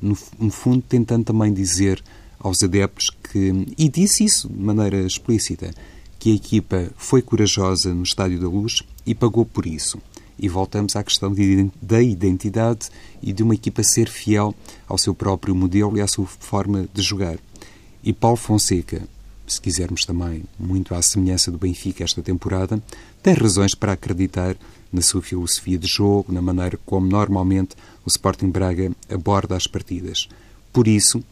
no, 0.00 0.16
no 0.38 0.50
fundo 0.50 0.82
tentando 0.88 1.24
também 1.24 1.52
dizer 1.52 2.02
aos 2.38 2.62
adeptos 2.62 3.10
que, 3.10 3.66
e 3.76 3.88
disse 3.88 4.24
isso 4.24 4.48
de 4.48 4.58
maneira 4.58 4.98
explícita, 4.98 5.72
que 6.18 6.30
a 6.30 6.34
equipa 6.34 6.90
foi 6.96 7.22
corajosa 7.22 7.92
no 7.92 8.02
Estádio 8.02 8.40
da 8.40 8.48
Luz 8.48 8.82
e 9.04 9.14
pagou 9.14 9.44
por 9.44 9.66
isso. 9.66 9.98
E 10.38 10.48
voltamos 10.48 10.96
à 10.96 11.02
questão 11.02 11.32
de, 11.32 11.70
da 11.80 12.02
identidade 12.02 12.88
e 13.22 13.32
de 13.32 13.42
uma 13.42 13.54
equipa 13.54 13.82
ser 13.82 14.08
fiel 14.08 14.54
ao 14.86 14.98
seu 14.98 15.14
próprio 15.14 15.54
modelo 15.54 15.96
e 15.96 16.00
à 16.00 16.06
sua 16.06 16.26
forma 16.26 16.88
de 16.92 17.02
jogar. 17.02 17.38
E 18.02 18.12
Paulo 18.12 18.36
Fonseca, 18.36 19.02
se 19.46 19.60
quisermos 19.60 20.04
também, 20.04 20.44
muito 20.58 20.94
à 20.94 21.02
semelhança 21.02 21.50
do 21.50 21.58
Benfica 21.58 22.04
esta 22.04 22.22
temporada, 22.22 22.82
tem 23.22 23.34
razões 23.34 23.74
para 23.74 23.92
acreditar 23.92 24.56
na 24.92 25.02
sua 25.02 25.20
filosofia 25.20 25.78
de 25.78 25.86
jogo, 25.86 26.32
na 26.32 26.40
maneira 26.40 26.78
como 26.86 27.06
normalmente 27.06 27.76
o 28.04 28.08
Sporting 28.08 28.50
Braga 28.50 28.92
aborda 29.10 29.56
as 29.56 29.66
partidas. 29.66 30.28
Por 30.72 30.88
isso, 30.88 31.22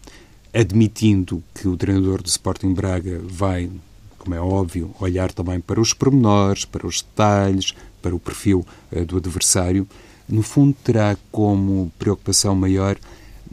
admitindo 0.52 1.42
que 1.54 1.68
o 1.68 1.76
treinador 1.76 2.22
do 2.22 2.28
Sporting 2.28 2.74
Braga 2.74 3.20
vai, 3.24 3.70
como 4.18 4.34
é 4.34 4.40
óbvio, 4.40 4.94
olhar 5.00 5.32
também 5.32 5.60
para 5.60 5.80
os 5.80 5.94
pormenores, 5.94 6.64
para 6.64 6.86
os 6.86 7.00
detalhes, 7.02 7.74
para 8.02 8.14
o 8.14 8.20
perfil 8.20 8.66
uh, 8.90 9.04
do 9.04 9.16
adversário, 9.16 9.86
no 10.28 10.42
fundo 10.42 10.76
terá 10.84 11.16
como 11.30 11.92
preocupação 11.98 12.54
maior 12.54 12.98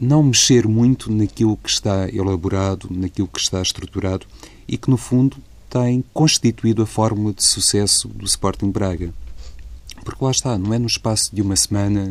não 0.00 0.22
mexer 0.22 0.66
muito 0.66 1.12
naquilo 1.12 1.58
que 1.58 1.68
está 1.68 2.08
elaborado, 2.08 2.88
naquilo 2.90 3.28
que 3.28 3.38
está 3.38 3.60
estruturado 3.60 4.26
e 4.66 4.78
que, 4.78 4.88
no 4.88 4.96
fundo, 4.96 5.36
tem 5.68 6.02
constituído 6.14 6.82
a 6.82 6.86
fórmula 6.86 7.34
de 7.34 7.44
sucesso 7.44 8.08
do 8.08 8.24
Sporting 8.24 8.70
Braga. 8.70 9.12
Porque 10.02 10.24
lá 10.24 10.30
está, 10.30 10.58
não 10.58 10.72
é 10.72 10.78
no 10.78 10.86
espaço 10.86 11.34
de 11.34 11.42
uma 11.42 11.54
semana, 11.54 12.10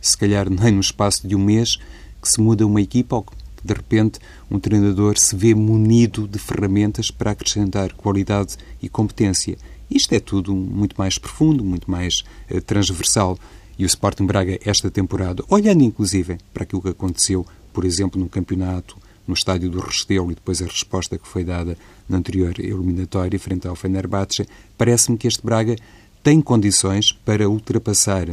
se 0.00 0.18
calhar 0.18 0.50
nem 0.50 0.72
no 0.72 0.80
espaço 0.80 1.26
de 1.28 1.36
um 1.36 1.38
mês, 1.38 1.76
que 2.20 2.28
se 2.28 2.40
muda 2.40 2.66
uma 2.66 2.82
equipa 2.82 3.14
ou 3.14 3.22
que, 3.22 3.32
de 3.62 3.72
repente, 3.72 4.18
um 4.50 4.58
treinador 4.58 5.16
se 5.16 5.36
vê 5.36 5.54
munido 5.54 6.26
de 6.26 6.40
ferramentas 6.40 7.08
para 7.10 7.30
acrescentar 7.30 7.92
qualidade 7.92 8.56
e 8.82 8.88
competência. 8.88 9.56
Isto 9.88 10.14
é 10.14 10.20
tudo 10.20 10.54
muito 10.54 10.96
mais 10.98 11.18
profundo, 11.18 11.64
muito 11.64 11.88
mais 11.88 12.24
uh, 12.50 12.60
transversal 12.60 13.38
e 13.78 13.84
o 13.84 13.86
Sporting 13.86 14.26
Braga 14.26 14.58
esta 14.64 14.90
temporada, 14.90 15.44
olhando 15.48 15.84
inclusive 15.84 16.38
para 16.52 16.64
aquilo 16.64 16.82
que 16.82 16.88
aconteceu, 16.88 17.46
por 17.72 17.84
exemplo, 17.84 18.20
no 18.20 18.28
campeonato 18.28 18.96
no 19.26 19.34
estádio 19.34 19.68
do 19.68 19.80
Restelo 19.80 20.32
e 20.32 20.34
depois 20.34 20.62
a 20.62 20.64
resposta 20.64 21.18
que 21.18 21.28
foi 21.28 21.44
dada 21.44 21.76
na 22.08 22.16
anterior 22.16 22.58
eliminatória 22.58 23.38
frente 23.38 23.68
ao 23.68 23.76
Fenerbahçe, 23.76 24.48
parece-me 24.76 25.18
que 25.18 25.28
este 25.28 25.44
Braga 25.44 25.76
tem 26.22 26.40
condições 26.40 27.12
para 27.12 27.48
ultrapassar 27.48 28.26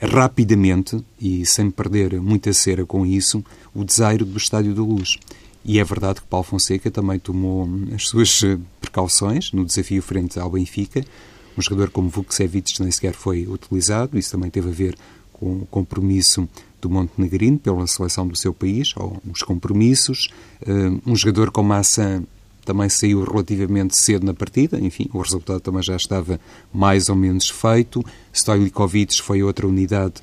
rapidamente 0.00 1.04
e 1.20 1.46
sem 1.46 1.70
perder 1.70 2.20
muita 2.20 2.52
cera 2.52 2.84
com 2.84 3.06
isso 3.06 3.44
o 3.74 3.84
desaire 3.84 4.24
do 4.24 4.38
Estádio 4.38 4.74
da 4.74 4.82
Luz. 4.82 5.18
E 5.64 5.78
é 5.78 5.84
verdade 5.84 6.20
que 6.20 6.26
Paulo 6.26 6.44
Fonseca 6.44 6.90
também 6.90 7.18
tomou 7.18 7.68
as 7.94 8.08
suas 8.08 8.40
precauções 8.80 9.52
no 9.52 9.64
desafio 9.64 10.02
frente 10.02 10.40
ao 10.40 10.50
Benfica. 10.50 11.04
Um 11.56 11.62
jogador 11.62 11.90
como 11.90 12.08
Vukcevic 12.08 12.80
nem 12.80 12.90
sequer 12.90 13.14
foi 13.14 13.46
utilizado, 13.46 14.18
isso 14.18 14.30
também 14.30 14.50
teve 14.50 14.68
a 14.68 14.72
ver 14.72 14.96
com 15.32 15.58
o 15.58 15.66
compromisso 15.66 16.48
do 16.80 16.88
Montenegrino 16.90 17.58
pela 17.58 17.86
seleção 17.86 18.26
do 18.26 18.36
seu 18.36 18.52
país, 18.52 18.92
ou 18.96 19.20
os 19.30 19.42
compromissos. 19.42 20.28
Eh, 20.66 21.00
um 21.06 21.14
jogador 21.14 21.50
como 21.50 21.68
Massa 21.68 22.22
também 22.64 22.88
saiu 22.88 23.24
relativamente 23.24 23.96
cedo 23.96 24.24
na 24.24 24.34
partida, 24.34 24.78
enfim, 24.80 25.08
o 25.12 25.20
resultado 25.20 25.60
também 25.60 25.82
já 25.82 25.96
estava 25.96 26.40
mais 26.72 27.08
ou 27.08 27.16
menos 27.16 27.48
feito. 27.48 28.04
Stojlikovic 28.32 29.20
foi 29.20 29.42
outra 29.42 29.66
unidade 29.66 30.14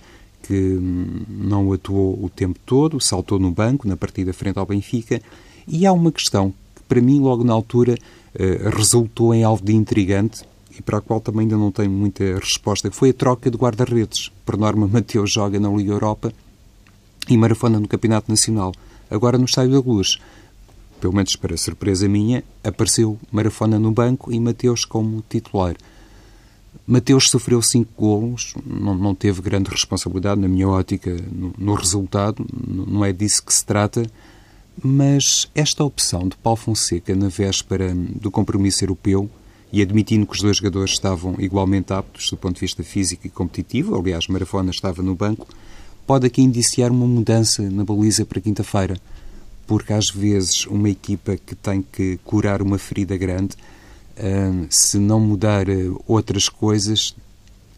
que 0.44 0.54
hum, 0.54 1.22
não 1.28 1.72
atuou 1.72 2.24
o 2.24 2.30
tempo 2.30 2.60
todo, 2.66 3.00
saltou 3.00 3.40
no 3.40 3.52
banco 3.52 3.88
na 3.88 3.96
partida 3.96 4.34
frente 4.34 4.58
ao 4.58 4.66
Benfica. 4.66 5.22
E 5.68 5.86
há 5.86 5.94
uma 5.94 6.12
questão 6.12 6.54
que, 6.76 6.84
para 6.88 7.02
mim, 7.02 7.20
logo 7.20 7.44
na 7.44 7.54
altura, 7.54 7.98
eh, 8.36 8.70
resultou 8.74 9.34
em 9.34 9.44
algo 9.44 9.64
de 9.64 9.76
intrigante 9.76 10.44
e 10.80 10.82
para 10.82 10.98
a 10.98 11.02
qual 11.02 11.20
também 11.20 11.42
ainda 11.42 11.58
não 11.58 11.72
tenho 11.72 11.92
muita 11.92 12.24
resposta, 12.40 12.90
foi 12.90 13.10
a 13.10 13.14
troca 13.14 13.52
de 13.52 13.58
guarda-redes. 13.58 14.32
Por 14.46 14.58
norma, 14.58 14.88
Mateus 14.92 15.32
joga 15.32 15.60
na 15.60 15.70
Liga 15.70 15.92
Europa 15.92 16.34
e 17.30 17.38
Marafona 17.38 17.80
no 17.80 17.88
Campeonato 17.88 18.32
Nacional. 18.32 18.72
Agora 19.12 19.38
no 19.38 19.46
Estádio 19.46 19.74
da 19.74 19.80
Luz 19.80 20.18
pelo 21.00 21.14
menos 21.14 21.36
para 21.36 21.56
surpresa 21.58 22.08
minha, 22.08 22.44
apareceu 22.64 23.18
Marafona 23.32 23.80
no 23.80 23.92
banco 23.92 24.32
e 24.32 24.40
Mateus 24.40 24.86
como 24.86 25.24
titular. 25.28 25.76
Mateus 26.86 27.30
sofreu 27.30 27.62
cinco 27.62 27.92
golos, 27.98 28.54
não, 28.66 28.96
não 28.96 29.16
teve 29.16 29.42
grande 29.42 29.70
responsabilidade, 29.70 30.42
na 30.42 30.48
minha 30.48 30.68
ótica, 30.68 31.16
no, 31.32 31.54
no, 31.58 31.74
resultado, 31.74 32.46
não 32.68 33.04
é 33.06 33.12
disso 33.12 33.44
que 33.44 33.54
se 33.54 33.66
trata, 33.66 34.04
mas 34.84 35.50
esta 35.56 35.84
opção 35.84 36.28
de 36.28 36.36
Paulo 36.38 36.58
Fonseca 36.58 37.16
na 37.16 37.28
véspera 37.28 37.94
do 37.94 38.32
compromisso 38.32 38.84
europeu, 38.84 39.30
e 39.72 39.82
admitindo 39.82 40.26
que 40.26 40.34
os 40.34 40.42
dois 40.42 40.58
jogadores 40.58 40.92
estavam 40.92 41.36
igualmente 41.40 41.94
aptos 41.94 42.30
do 42.30 42.38
ponto 42.38 42.56
de 42.56 42.62
vista 42.62 42.84
físico 42.84 43.28
e 43.28 43.30
competitivo, 43.30 43.96
aliás, 43.98 44.28
Marafona 44.28 44.72
estava 44.72 45.02
no 45.02 45.16
banco, 45.16 45.48
pode 46.08 46.26
aqui 46.26 46.42
indiciar 46.42 46.92
uma 46.92 47.06
mudança 47.06 47.62
na 47.70 47.84
baliza 47.84 48.26
para 48.26 48.42
quinta-feira 48.42 49.00
porque 49.70 49.94
às 49.94 50.10
vezes 50.10 50.66
uma 50.66 50.90
equipa 50.90 51.38
que 51.38 51.54
tem 51.54 51.84
que 51.84 52.20
curar 52.26 52.60
uma 52.60 52.80
ferida 52.80 53.16
grande, 53.16 53.56
uh, 54.18 54.66
se 54.68 54.98
não 54.98 55.20
mudar 55.20 55.70
uh, 55.70 56.04
outras 56.08 56.50
coisas, 56.50 57.16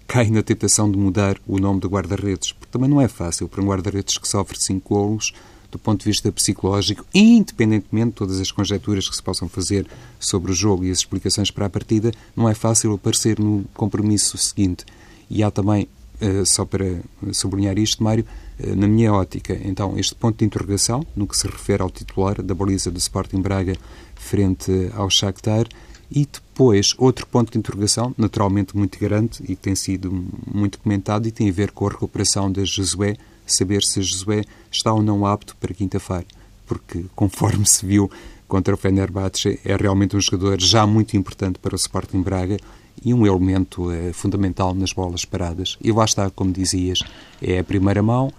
cai 0.07 0.29
na 0.29 0.41
tentação 0.41 0.89
de 0.89 0.97
mudar 0.97 1.37
o 1.45 1.59
nome 1.59 1.81
do 1.81 1.89
guarda-redes. 1.89 2.53
Porque 2.53 2.71
também 2.71 2.89
não 2.89 3.01
é 3.01 3.09
fácil 3.09 3.49
para 3.49 3.61
um 3.61 3.67
guarda-redes 3.67 4.17
que 4.17 4.25
sofre 4.25 4.57
cinco 4.57 4.95
golos, 4.95 5.33
do 5.71 5.79
ponto 5.79 5.99
de 5.99 6.05
vista 6.05 6.31
psicológico, 6.31 7.05
independentemente 7.13 8.09
de 8.09 8.15
todas 8.15 8.39
as 8.39 8.51
conjecturas 8.51 9.07
que 9.07 9.15
se 9.15 9.23
possam 9.23 9.47
fazer 9.47 9.87
sobre 10.19 10.51
o 10.51 10.55
jogo 10.55 10.83
e 10.83 10.91
as 10.91 10.99
explicações 10.99 11.49
para 11.49 11.65
a 11.65 11.69
partida, 11.69 12.11
não 12.35 12.49
é 12.49 12.53
fácil 12.53 12.93
aparecer 12.93 13.39
no 13.39 13.63
compromisso 13.73 14.37
seguinte. 14.37 14.85
E 15.29 15.41
há 15.43 15.49
também, 15.49 15.87
uh, 16.21 16.45
só 16.45 16.65
para 16.65 16.99
sublinhar 17.31 17.77
isto, 17.79 18.03
Mário, 18.03 18.25
eh, 18.59 18.75
na 18.75 18.87
minha 18.87 19.13
ótica, 19.13 19.57
então, 19.63 19.97
este 19.97 20.13
ponto 20.13 20.37
de 20.37 20.45
interrogação, 20.45 21.05
no 21.15 21.25
que 21.25 21.37
se 21.37 21.47
refere 21.47 21.81
ao 21.81 21.89
titular 21.89 22.41
da 22.41 22.53
baliza 22.53 22.91
do 22.91 22.97
Sporting 22.97 23.41
Braga 23.41 23.75
frente 24.15 24.91
ao 24.93 25.09
Shakhtar, 25.09 25.67
e 26.11 26.27
depois 26.29 26.93
outro 26.97 27.25
ponto 27.25 27.53
de 27.53 27.57
interrogação, 27.57 28.13
naturalmente 28.17 28.75
muito 28.75 28.99
grande 28.99 29.41
e 29.43 29.55
que 29.55 29.61
tem 29.61 29.75
sido 29.75 30.11
muito 30.53 30.77
comentado 30.79 31.25
e 31.25 31.31
tem 31.31 31.47
a 31.47 31.53
ver 31.53 31.71
com 31.71 31.87
a 31.87 31.89
recuperação 31.89 32.51
de 32.51 32.65
Josué, 32.65 33.15
saber 33.51 33.83
se 33.83 34.01
Josué 34.01 34.43
está 34.71 34.93
ou 34.93 35.01
não 35.01 35.25
apto 35.25 35.55
para 35.57 35.73
quinta-feira, 35.73 36.25
porque 36.65 37.05
conforme 37.15 37.65
se 37.65 37.85
viu 37.85 38.09
contra 38.47 38.73
o 38.73 38.77
Fenerbahçe, 38.77 39.59
é 39.63 39.75
realmente 39.75 40.15
um 40.15 40.21
jogador 40.21 40.59
já 40.59 40.85
muito 40.85 41.15
importante 41.15 41.59
para 41.59 41.73
o 41.73 41.77
Sporting 41.77 42.21
Braga 42.21 42.57
e 43.03 43.13
um 43.13 43.25
elemento 43.25 43.89
é, 43.91 44.11
fundamental 44.11 44.75
nas 44.75 44.93
bolas 44.93 45.23
paradas. 45.23 45.77
E 45.81 45.91
lá 45.91 46.05
está, 46.05 46.29
como 46.29 46.51
dizias, 46.51 46.99
é 47.41 47.59
a 47.59 47.63
primeira 47.63 48.03
mão, 48.03 48.31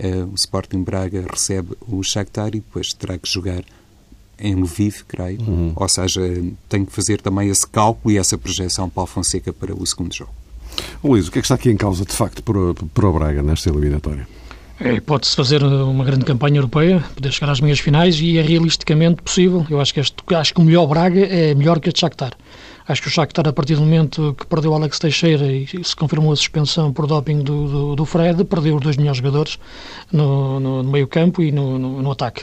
Uh, 0.00 0.30
o 0.32 0.34
Sporting 0.34 0.82
Braga 0.82 1.26
recebe 1.30 1.76
o 1.86 2.02
Shakhtar 2.02 2.48
e 2.48 2.60
depois 2.60 2.94
terá 2.94 3.18
que 3.18 3.28
jogar 3.28 3.62
em 4.38 4.54
Lviv, 4.54 5.02
creio. 5.06 5.42
Uhum. 5.42 5.72
Ou 5.76 5.88
seja, 5.88 6.22
tem 6.70 6.86
que 6.86 6.92
fazer 6.92 7.20
também 7.20 7.50
esse 7.50 7.66
cálculo 7.66 8.14
e 8.14 8.16
essa 8.16 8.38
projeção 8.38 8.88
para 8.88 9.02
o 9.02 9.06
Fonseca 9.06 9.52
para 9.52 9.74
o 9.74 9.86
segundo 9.86 10.14
jogo. 10.14 10.32
Luís, 11.04 11.28
o 11.28 11.30
que 11.30 11.38
é 11.38 11.42
que 11.42 11.44
está 11.44 11.56
aqui 11.56 11.70
em 11.70 11.76
causa, 11.76 12.06
de 12.06 12.14
facto, 12.14 12.42
para, 12.42 12.58
para 12.94 13.06
o 13.06 13.12
Braga 13.12 13.42
nesta 13.42 13.68
eliminatória? 13.68 14.26
É, 14.82 14.98
Pode-se 14.98 15.36
fazer 15.36 15.62
uma 15.62 16.02
grande 16.04 16.24
campanha 16.24 16.56
europeia, 16.56 17.04
poder 17.14 17.30
chegar 17.30 17.52
às 17.52 17.60
meias 17.60 17.78
finais 17.78 18.18
e 18.18 18.38
é 18.38 18.42
realisticamente 18.42 19.20
possível. 19.20 19.66
Eu 19.68 19.78
acho 19.78 19.92
que, 19.92 20.00
este, 20.00 20.16
acho 20.34 20.54
que 20.54 20.60
o 20.60 20.64
melhor 20.64 20.86
Braga 20.86 21.20
é 21.20 21.54
melhor 21.54 21.78
que 21.80 21.90
este 21.90 22.00
Shakhtar. 22.00 22.32
Acho 22.90 23.02
que 23.02 23.06
o 23.06 23.10
Shakhtar, 23.12 23.46
a 23.46 23.52
partir 23.52 23.76
do 23.76 23.82
momento 23.82 24.34
que 24.36 24.44
perdeu 24.44 24.74
Alex 24.74 24.98
Teixeira 24.98 25.46
e 25.46 25.64
se 25.64 25.94
confirmou 25.94 26.32
a 26.32 26.36
suspensão 26.36 26.92
por 26.92 27.06
doping 27.06 27.38
do, 27.38 27.68
do, 27.68 27.94
do 27.94 28.04
Fred, 28.04 28.42
perdeu 28.42 28.74
os 28.74 28.82
dois 28.82 28.96
melhores 28.96 29.18
jogadores 29.18 29.60
no, 30.10 30.58
no, 30.58 30.82
no 30.82 30.90
meio 30.90 31.06
campo 31.06 31.40
e 31.40 31.52
no, 31.52 31.78
no, 31.78 32.02
no 32.02 32.10
ataque. 32.10 32.42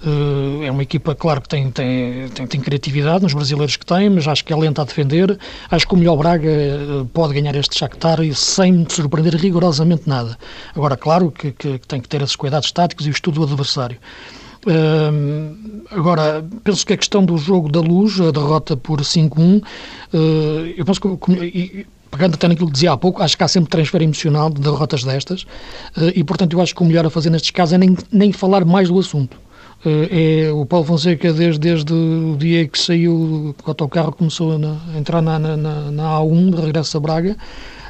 Uh, 0.00 0.62
é 0.62 0.70
uma 0.70 0.84
equipa, 0.84 1.16
claro, 1.16 1.40
que 1.40 1.48
tem, 1.48 1.68
tem, 1.72 2.28
tem, 2.28 2.46
tem, 2.46 2.60
criatividade 2.60 3.24
nos 3.24 3.34
brasileiros 3.34 3.76
que 3.76 3.84
tem, 3.84 4.08
mas 4.08 4.28
acho 4.28 4.44
que 4.44 4.52
é 4.52 4.56
lenta 4.56 4.82
a 4.82 4.84
defender. 4.84 5.36
Acho 5.68 5.88
que 5.88 5.94
o 5.94 5.96
melhor 5.96 6.16
Braga 6.16 6.48
uh, 6.48 7.04
pode 7.06 7.34
ganhar 7.34 7.56
este 7.56 7.76
Shakhtar 7.76 8.20
sem 8.36 8.86
surpreender 8.88 9.34
rigorosamente 9.34 10.08
nada. 10.08 10.38
Agora, 10.76 10.96
claro 10.96 11.32
que, 11.32 11.50
que, 11.50 11.76
que 11.76 11.88
tem 11.88 12.00
que 12.00 12.08
ter 12.08 12.22
esses 12.22 12.36
cuidados 12.36 12.70
táticos 12.70 13.04
e 13.04 13.10
o 13.10 13.12
estudo 13.12 13.40
do 13.40 13.52
adversário. 13.52 13.98
Agora, 15.90 16.44
penso 16.64 16.86
que 16.86 16.92
a 16.92 16.96
questão 16.96 17.24
do 17.24 17.36
jogo 17.38 17.70
da 17.70 17.80
luz, 17.80 18.20
a 18.20 18.30
derrota 18.30 18.76
por 18.76 19.00
5-1, 19.00 19.62
uh, 19.62 20.16
eu 20.76 20.84
penso 20.84 21.00
que, 21.00 21.32
e, 21.32 21.86
pegando 22.10 22.34
até 22.34 22.48
naquilo 22.48 22.66
que 22.66 22.74
dizia 22.74 22.92
há 22.92 22.96
pouco, 22.96 23.22
acho 23.22 23.36
que 23.36 23.44
há 23.44 23.48
sempre 23.48 23.70
transfer 23.70 24.02
emocional 24.02 24.50
de 24.50 24.60
derrotas 24.60 25.04
destas, 25.04 25.42
uh, 25.42 26.12
e 26.14 26.22
portanto 26.24 26.52
eu 26.54 26.60
acho 26.60 26.74
que 26.74 26.82
o 26.82 26.84
melhor 26.84 27.06
a 27.06 27.10
fazer 27.10 27.30
nestes 27.30 27.50
casos 27.50 27.74
é 27.74 27.78
nem, 27.78 27.96
nem 28.12 28.32
falar 28.32 28.64
mais 28.64 28.88
do 28.88 28.98
assunto. 28.98 29.38
É, 29.86 30.50
o 30.52 30.66
Paulo 30.66 30.84
Fonseca, 30.84 31.32
desde, 31.32 31.60
desde 31.60 31.92
o 31.92 32.36
dia 32.36 32.66
que 32.66 32.76
saiu, 32.76 33.14
o 33.14 33.54
autocarro 33.64 34.10
começou 34.10 34.52
a 34.52 34.98
entrar 34.98 35.22
na, 35.22 35.38
na, 35.38 35.56
na 35.56 36.18
A1, 36.18 36.56
de 36.56 36.60
regresso 36.60 36.96
a 36.96 37.00
Braga, 37.00 37.36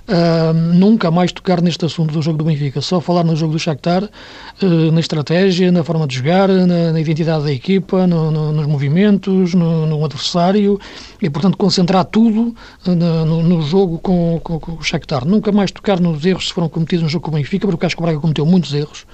Uh, 0.08 0.54
nunca 0.54 1.10
mais 1.10 1.30
tocar 1.30 1.60
neste 1.60 1.84
assunto 1.84 2.14
do 2.14 2.22
jogo 2.22 2.38
do 2.38 2.44
Benfica, 2.44 2.80
só 2.80 2.98
falar 2.98 3.22
no 3.24 3.36
jogo 3.36 3.52
do 3.52 3.58
Shakhtar, 3.58 4.04
uh, 4.04 4.90
na 4.90 5.00
estratégia, 5.00 5.70
na 5.70 5.84
forma 5.84 6.06
de 6.06 6.16
jogar, 6.16 6.48
na, 6.48 6.92
na 6.92 6.98
identidade 6.98 7.44
da 7.44 7.52
equipa, 7.52 8.06
no, 8.06 8.30
no, 8.30 8.50
nos 8.50 8.66
movimentos, 8.66 9.52
no, 9.52 9.84
no, 9.84 10.02
adversário 10.02 10.80
e, 11.20 11.28
portanto, 11.28 11.58
concentrar 11.58 12.06
tudo 12.06 12.54
no, 12.86 13.42
no, 13.42 13.60
jogo 13.60 13.98
com, 13.98 14.40
com, 14.42 14.58
com, 14.58 14.72
o 14.72 14.82
Shakhtar. 14.82 15.26
Nunca 15.26 15.52
mais 15.52 15.70
tocar 15.70 16.00
nos 16.00 16.24
erros 16.24 16.46
que 16.46 16.54
foram 16.54 16.70
cometidos 16.70 17.02
no 17.02 17.10
jogo 17.10 17.26
com 17.26 17.30
o 17.30 17.34
Benfica, 17.34 17.68
porque 17.68 17.84
acho 17.84 17.94
que 17.94 18.00
o 18.00 18.04
Braga 18.06 18.18
cometeu 18.18 18.46
muitos 18.46 18.72
erros, 18.72 19.04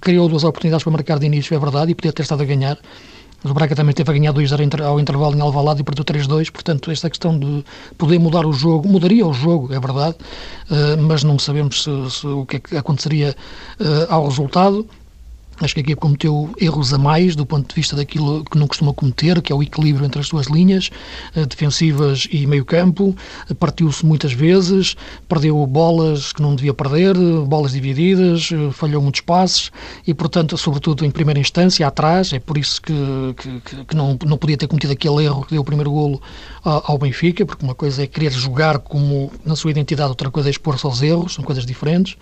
criou 0.00 0.28
duas 0.28 0.42
oportunidades 0.42 0.82
para 0.82 0.92
marcar 0.92 1.20
de 1.20 1.26
início, 1.26 1.54
é 1.54 1.58
verdade, 1.60 1.92
e 1.92 1.94
podia 1.94 2.12
ter 2.12 2.22
estado 2.22 2.42
a 2.42 2.44
ganhar. 2.44 2.76
Mas 3.42 3.50
o 3.50 3.54
Braga 3.54 3.76
também 3.76 3.94
teve 3.94 4.10
a 4.10 4.14
ganhar 4.14 4.32
2-0 4.32 4.82
ao 4.82 4.98
intervalo 4.98 5.36
em 5.36 5.40
Alvalade 5.40 5.80
e 5.80 5.84
perdeu 5.84 6.04
3-2, 6.04 6.50
portanto, 6.50 6.90
esta 6.90 7.08
questão 7.08 7.38
de 7.38 7.64
poder 7.96 8.18
mudar 8.18 8.46
o 8.46 8.52
jogo, 8.52 8.88
mudaria 8.88 9.26
o 9.26 9.32
jogo, 9.32 9.72
é 9.72 9.78
verdade, 9.78 10.16
eh, 10.70 10.96
mas 10.96 11.22
não 11.22 11.38
sabemos 11.38 11.84
se, 11.84 12.10
se, 12.10 12.26
o 12.26 12.46
que 12.46 12.56
é 12.56 12.60
que 12.60 12.76
aconteceria 12.76 13.36
eh, 13.78 14.06
ao 14.08 14.26
resultado. 14.26 14.86
Acho 15.60 15.74
que 15.74 15.80
a 15.80 15.82
equipe 15.82 16.00
cometeu 16.00 16.50
erros 16.60 16.92
a 16.92 16.98
mais 16.98 17.34
do 17.34 17.46
ponto 17.46 17.68
de 17.68 17.74
vista 17.74 17.96
daquilo 17.96 18.44
que 18.44 18.58
não 18.58 18.66
costuma 18.66 18.92
cometer, 18.92 19.40
que 19.40 19.52
é 19.52 19.56
o 19.56 19.62
equilíbrio 19.62 20.04
entre 20.04 20.20
as 20.20 20.26
suas 20.26 20.46
linhas 20.46 20.90
eh, 21.34 21.46
defensivas 21.46 22.28
e 22.30 22.46
meio-campo. 22.46 23.16
Partiu-se 23.58 24.04
muitas 24.04 24.32
vezes, 24.32 24.96
perdeu 25.28 25.66
bolas 25.66 26.32
que 26.32 26.42
não 26.42 26.54
devia 26.54 26.74
perder, 26.74 27.16
bolas 27.46 27.72
divididas, 27.72 28.50
eh, 28.52 28.70
falhou 28.72 29.02
muitos 29.02 29.20
passes 29.20 29.70
e, 30.06 30.12
portanto, 30.12 30.56
sobretudo 30.58 31.04
em 31.04 31.10
primeira 31.10 31.40
instância, 31.40 31.86
atrás. 31.86 32.32
É 32.32 32.38
por 32.38 32.58
isso 32.58 32.80
que, 32.82 32.94
que, 33.36 33.84
que 33.84 33.96
não, 33.96 34.18
não 34.24 34.36
podia 34.36 34.56
ter 34.56 34.66
cometido 34.66 34.92
aquele 34.92 35.24
erro 35.24 35.44
que 35.44 35.52
deu 35.52 35.62
o 35.62 35.64
primeiro 35.64 35.90
golo 35.90 36.20
ao 36.62 36.98
Benfica, 36.98 37.46
porque 37.46 37.64
uma 37.64 37.74
coisa 37.74 38.02
é 38.02 38.06
querer 38.06 38.32
jogar 38.32 38.78
como 38.80 39.30
na 39.44 39.54
sua 39.54 39.70
identidade, 39.70 40.08
outra 40.08 40.30
coisa 40.30 40.48
é 40.48 40.50
expor-se 40.50 40.84
aos 40.84 41.00
erros, 41.00 41.34
são 41.34 41.44
coisas 41.44 41.64
diferentes. 41.64 42.16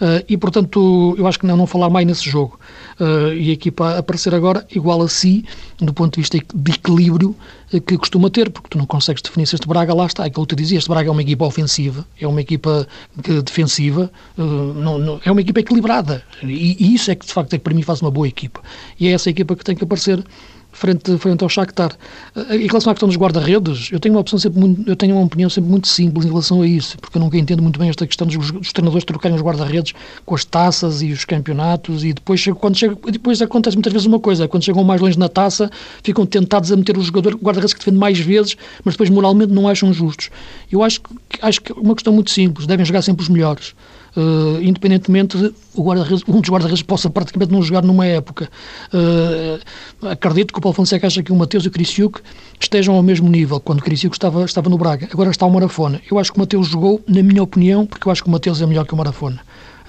Eh, 0.00 0.24
e, 0.28 0.36
portanto, 0.36 1.14
eu 1.18 1.26
acho 1.26 1.38
que 1.38 1.46
não, 1.46 1.56
não 1.56 1.66
falar 1.66 1.88
mais 1.88 2.06
nesse 2.06 2.28
jogo. 2.28 2.58
Uh, 3.00 3.32
e 3.32 3.50
a 3.50 3.52
equipa 3.52 3.94
a 3.94 3.98
aparecer 3.98 4.34
agora 4.34 4.66
igual 4.74 5.02
a 5.02 5.08
si, 5.08 5.44
do 5.78 5.92
ponto 5.92 6.14
de 6.14 6.20
vista 6.20 6.38
de 6.54 6.72
equilíbrio 6.72 7.34
uh, 7.72 7.80
que 7.80 7.96
costuma 7.96 8.30
ter, 8.30 8.50
porque 8.50 8.68
tu 8.70 8.78
não 8.78 8.86
consegues 8.86 9.22
definir 9.22 9.46
se 9.46 9.54
este 9.54 9.66
Braga 9.66 9.94
lá 9.94 10.06
está. 10.06 10.24
É 10.24 10.26
aquilo 10.26 10.46
que 10.46 10.54
eu 10.54 10.56
te 10.56 10.62
dizia, 10.62 10.78
este 10.78 10.88
Braga 10.88 11.08
é 11.08 11.12
uma 11.12 11.22
equipa 11.22 11.44
ofensiva, 11.44 12.06
é 12.20 12.26
uma 12.26 12.40
equipa 12.40 12.86
que, 13.22 13.42
defensiva, 13.42 14.10
uh, 14.36 14.42
não, 14.42 14.98
não, 14.98 15.20
é 15.24 15.30
uma 15.30 15.40
equipa 15.40 15.60
equilibrada. 15.60 16.22
E, 16.42 16.76
e, 16.78 16.94
isso 16.94 17.10
é 17.10 17.14
que, 17.14 17.26
de 17.26 17.32
facto, 17.32 17.54
é 17.54 17.58
que 17.58 17.64
para 17.64 17.74
mim 17.74 17.82
faz 17.82 18.00
uma 18.00 18.10
boa 18.10 18.26
equipa. 18.26 18.60
E 18.98 19.08
é 19.08 19.12
essa 19.12 19.30
equipa 19.30 19.54
que 19.56 19.64
tem 19.64 19.76
que 19.76 19.84
aparecer 19.84 20.24
frente, 20.72 21.16
frente 21.18 21.42
ao 21.42 21.48
Shakhtar. 21.48 21.92
Eh, 22.34 22.56
em 22.56 22.66
relação 22.66 22.90
à 22.90 22.94
questão 22.94 23.08
dos 23.08 23.16
guarda-redes, 23.16 23.90
eu 23.90 23.98
tenho 23.98 24.14
uma 24.14 24.20
opção 24.20 24.38
sempre 24.38 24.60
muito, 24.60 24.88
eu 24.88 24.96
tenho 24.96 25.16
uma 25.16 25.24
opinião 25.24 25.50
sempre 25.50 25.70
muito 25.70 25.88
simples 25.88 26.24
em 26.24 26.28
relação 26.28 26.62
a 26.62 26.66
isso, 26.66 26.98
porque 26.98 27.18
eu 27.18 27.22
nunca 27.22 27.36
entendo 27.36 27.62
muito 27.62 27.78
bem 27.78 27.88
esta 27.88 28.06
questão 28.06 28.26
dos, 28.26 28.50
dos 28.50 28.72
treinadores 28.72 29.04
trocarem 29.04 29.36
os 29.36 29.42
guarda-redes 29.42 29.94
com 30.24 30.34
as 30.34 30.44
taças 30.44 31.02
e 31.02 31.12
os 31.12 31.24
campeonatos 31.24 32.04
e 32.04 32.12
depois 32.12 32.44
quando 32.58 32.76
chega, 32.76 32.96
depois 33.10 33.40
acontece 33.42 33.76
muitas 33.76 33.92
vezes 33.92 34.06
uma 34.06 34.20
coisa, 34.20 34.46
quando 34.48 34.64
chegam 34.64 34.84
mais 34.84 35.00
longe 35.00 35.18
na 35.18 35.28
taça, 35.28 35.70
ficam 36.02 36.24
tentados 36.24 36.70
a 36.72 36.76
meter 36.76 36.96
os 36.96 37.06
jogadores 37.06 37.38
guarda-redes 37.40 37.72
que 37.72 37.80
defendem 37.80 38.00
mais 38.00 38.18
vezes, 38.18 38.56
mas 38.84 38.94
depois 38.94 39.10
moralmente 39.10 39.52
não 39.52 39.68
acham 39.68 39.92
justos. 39.92 40.30
Eu 40.70 40.82
acho 40.82 41.00
que 41.00 41.08
acho 41.40 41.60
que 41.60 41.72
é 41.72 41.74
uma 41.74 41.94
questão 41.94 42.12
muito 42.12 42.30
simples, 42.30 42.66
devem 42.66 42.84
jogar 42.84 43.02
sempre 43.02 43.22
os 43.22 43.28
melhores. 43.28 43.74
Uh, 44.16 44.60
independentemente 44.62 45.36
de 45.36 45.54
guarda 45.76 46.02
um 46.26 46.40
dos 46.40 46.50
guarda-redes 46.50 46.82
possa 46.82 47.08
praticamente 47.08 47.52
não 47.52 47.62
jogar 47.62 47.82
numa 47.82 48.06
época. 48.06 48.48
Uh, 48.92 50.08
acredito 50.08 50.52
que 50.52 50.58
o 50.58 50.62
Paulo 50.62 50.74
Fonseca 50.74 51.06
acha 51.06 51.22
que 51.22 51.30
o 51.30 51.36
Mateus 51.36 51.64
e 51.64 51.68
o 51.68 51.70
Criciúc 51.70 52.20
estejam 52.58 52.94
ao 52.94 53.02
mesmo 53.02 53.28
nível, 53.28 53.60
quando 53.60 53.80
o 53.80 53.82
Criciúc 53.82 54.16
estava, 54.16 54.44
estava 54.44 54.68
no 54.68 54.78
Braga. 54.78 55.08
Agora 55.12 55.30
está 55.30 55.46
o 55.46 55.50
Marafona. 55.50 56.00
Eu 56.10 56.18
acho 56.18 56.32
que 56.32 56.38
o 56.38 56.40
Mateus 56.40 56.68
jogou, 56.68 57.00
na 57.06 57.22
minha 57.22 57.42
opinião, 57.42 57.86
porque 57.86 58.08
eu 58.08 58.12
acho 58.12 58.22
que 58.22 58.28
o 58.28 58.32
Mateus 58.32 58.60
é 58.60 58.66
melhor 58.66 58.86
que 58.86 58.94
o 58.94 58.96
Marafona 58.96 59.40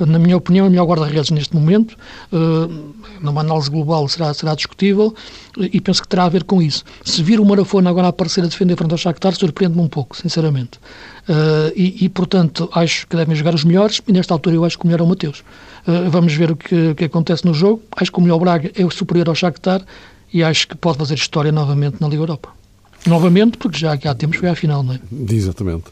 na 0.06 0.20
minha 0.20 0.38
opinião, 0.38 0.66
é 0.66 0.68
o 0.68 0.72
melhor 0.72 0.86
guarda-redes 0.86 1.32
neste 1.32 1.56
momento. 1.56 1.98
Uh, 2.32 2.94
numa 3.22 3.42
análise 3.42 3.70
global 3.70 4.08
será, 4.08 4.34
será 4.34 4.56
discutível 4.56 5.14
e 5.58 5.82
penso 5.82 6.02
que 6.02 6.08
terá 6.08 6.26
a 6.26 6.30
ver 6.30 6.44
com 6.44 6.62
isso. 6.62 6.84
Se 7.04 7.22
vir 7.22 7.40
o 7.40 7.46
Marafona 7.46 7.90
agora 7.90 8.08
aparecer 8.08 8.44
a 8.44 8.48
defender 8.48 8.76
frente 8.76 8.92
ao 8.92 8.98
Shakhtar, 8.98 9.36
surpreende-me 9.36 9.82
um 9.82 9.88
pouco, 9.88 10.16
sinceramente. 10.16 10.80
Uh, 11.28 11.72
e, 11.76 12.06
e, 12.06 12.10
portanto, 12.10 12.70
acho 12.74 13.08
que 13.08 13.16
devem 13.16 13.36
jogar 13.36 13.54
os 13.54 13.64
melhores 13.64 14.02
e, 14.08 14.12
nesta 14.12 14.34
altura, 14.34 14.56
eu 14.56 14.66
acho 14.66 14.78
que 14.78 14.86
o 14.86 14.88
melhor 14.88 15.02
é 15.02 15.04
o 15.04 15.08
Mateus. 15.08 15.40
Uh, 15.88 16.10
vamos 16.10 16.34
ver 16.34 16.52
o 16.52 16.56
que, 16.56 16.96
que, 16.96 17.06
acontece 17.06 17.46
no 17.46 17.54
jogo. 17.54 17.82
Acho 17.96 18.12
que 18.12 18.18
o 18.18 18.22
melhor 18.22 18.40
Braga 18.40 18.72
é 18.76 18.86
o 18.86 18.92
superior 18.92 19.30
ao 19.30 19.36
Shakhtar 19.36 19.82
e 20.34 20.44
acho 20.44 20.68
que 20.68 20.76
pode 20.76 20.98
fazer 20.98 21.16
história 21.16 21.52
novamente 21.52 21.98
na 22.00 22.08
Liga 22.08 22.24
Europa. 22.24 22.50
Novamente, 23.06 23.58
porque 23.58 23.78
já 23.78 23.94
há 23.94 24.16
tempos 24.16 24.38
foi 24.38 24.50
à 24.50 24.56
final, 24.56 24.84
não 24.84 24.94
é? 24.94 25.00
Exatamente. 25.30 25.86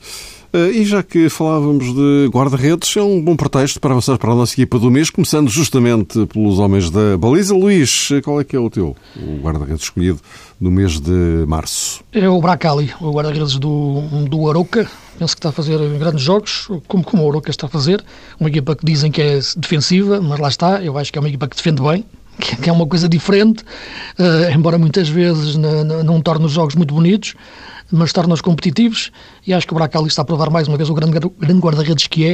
Eh, 0.53 0.71
e 0.71 0.85
já 0.85 1.03
que 1.03 1.29
falávamos 1.29 1.93
de 1.93 2.29
guarda-redes, 2.31 2.95
é 2.95 3.01
um 3.01 3.21
bom 3.21 3.35
pretexto 3.35 3.79
para 3.79 3.91
avançar 3.91 4.17
para 4.17 4.31
a 4.31 4.35
nossa 4.35 4.53
equipa 4.53 4.79
do 4.79 4.89
mês, 4.89 5.09
começando 5.09 5.49
justamente 5.49 6.25
pelos 6.27 6.59
homens 6.59 6.89
da 6.89 7.17
baliza. 7.17 7.53
Luís, 7.53 8.09
qual 8.23 8.39
é 8.39 8.43
que 8.43 8.55
é 8.55 8.59
o 8.59 8.69
teu 8.69 8.95
o 9.15 9.41
guarda-redes 9.41 9.83
escolhido 9.83 10.19
no 10.59 10.71
mês 10.71 10.99
de 10.99 11.45
março? 11.47 12.01
É 12.11 12.27
o 12.29 12.39
Bracali, 12.39 12.93
o 13.01 13.11
guarda-redes 13.11 13.57
do, 13.57 14.01
do 14.29 14.49
Aroca. 14.49 14.89
Penso 15.19 15.35
que 15.35 15.39
está 15.39 15.49
a 15.49 15.51
fazer 15.51 15.77
grandes 15.97 16.21
jogos, 16.21 16.69
como, 16.87 17.03
como 17.03 17.23
o 17.23 17.29
Aroca 17.29 17.49
está 17.49 17.67
a 17.67 17.69
fazer. 17.69 18.03
Uma 18.39 18.49
equipa 18.49 18.75
que 18.75 18.85
dizem 18.85 19.11
que 19.11 19.21
é 19.21 19.39
defensiva, 19.57 20.21
mas 20.21 20.39
lá 20.39 20.47
está. 20.47 20.81
Eu 20.81 20.97
acho 20.97 21.11
que 21.11 21.17
é 21.17 21.21
uma 21.21 21.29
equipa 21.29 21.47
que 21.47 21.55
defende 21.55 21.81
bem, 21.81 22.05
que 22.61 22.69
é 22.69 22.73
uma 22.73 22.85
coisa 22.85 23.09
diferente, 23.09 23.63
uh, 24.19 24.51
embora 24.53 24.77
muitas 24.77 25.09
vezes 25.09 25.55
não 25.55 26.21
torne 26.21 26.45
os 26.45 26.51
jogos 26.51 26.75
muito 26.75 26.93
bonitos 26.93 27.35
mas 27.91 28.11
torna-os 28.11 28.41
competitivos 28.41 29.11
e 29.45 29.53
acho 29.53 29.65
que 29.65 29.73
o 29.73 29.75
Bracali 29.75 30.07
está 30.07 30.21
a 30.21 30.25
provar 30.25 30.49
mais 30.49 30.67
uma 30.67 30.77
vez 30.77 30.89
o 30.89 30.93
grande, 30.93 31.19
grande 31.19 31.59
guarda-redes 31.59 32.07
que 32.07 32.25
é, 32.25 32.33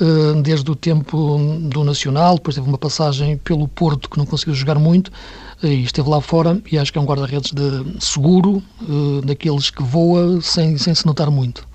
eh, 0.00 0.42
desde 0.42 0.70
o 0.70 0.74
tempo 0.74 1.38
do 1.62 1.84
Nacional, 1.84 2.36
depois 2.36 2.56
teve 2.56 2.68
uma 2.68 2.78
passagem 2.78 3.36
pelo 3.36 3.68
Porto 3.68 4.08
que 4.08 4.18
não 4.18 4.26
conseguiu 4.26 4.54
jogar 4.54 4.78
muito 4.78 5.10
eh, 5.62 5.68
e 5.68 5.84
esteve 5.84 6.08
lá 6.08 6.20
fora 6.20 6.60
e 6.70 6.78
acho 6.78 6.92
que 6.92 6.98
é 6.98 7.00
um 7.00 7.04
guarda-redes 7.04 7.52
de 7.52 8.04
seguro, 8.04 8.62
eh, 8.82 9.26
daqueles 9.26 9.70
que 9.70 9.82
voa 9.82 10.40
sem, 10.40 10.76
sem 10.78 10.94
se 10.94 11.06
notar 11.06 11.30
muito. 11.30 11.66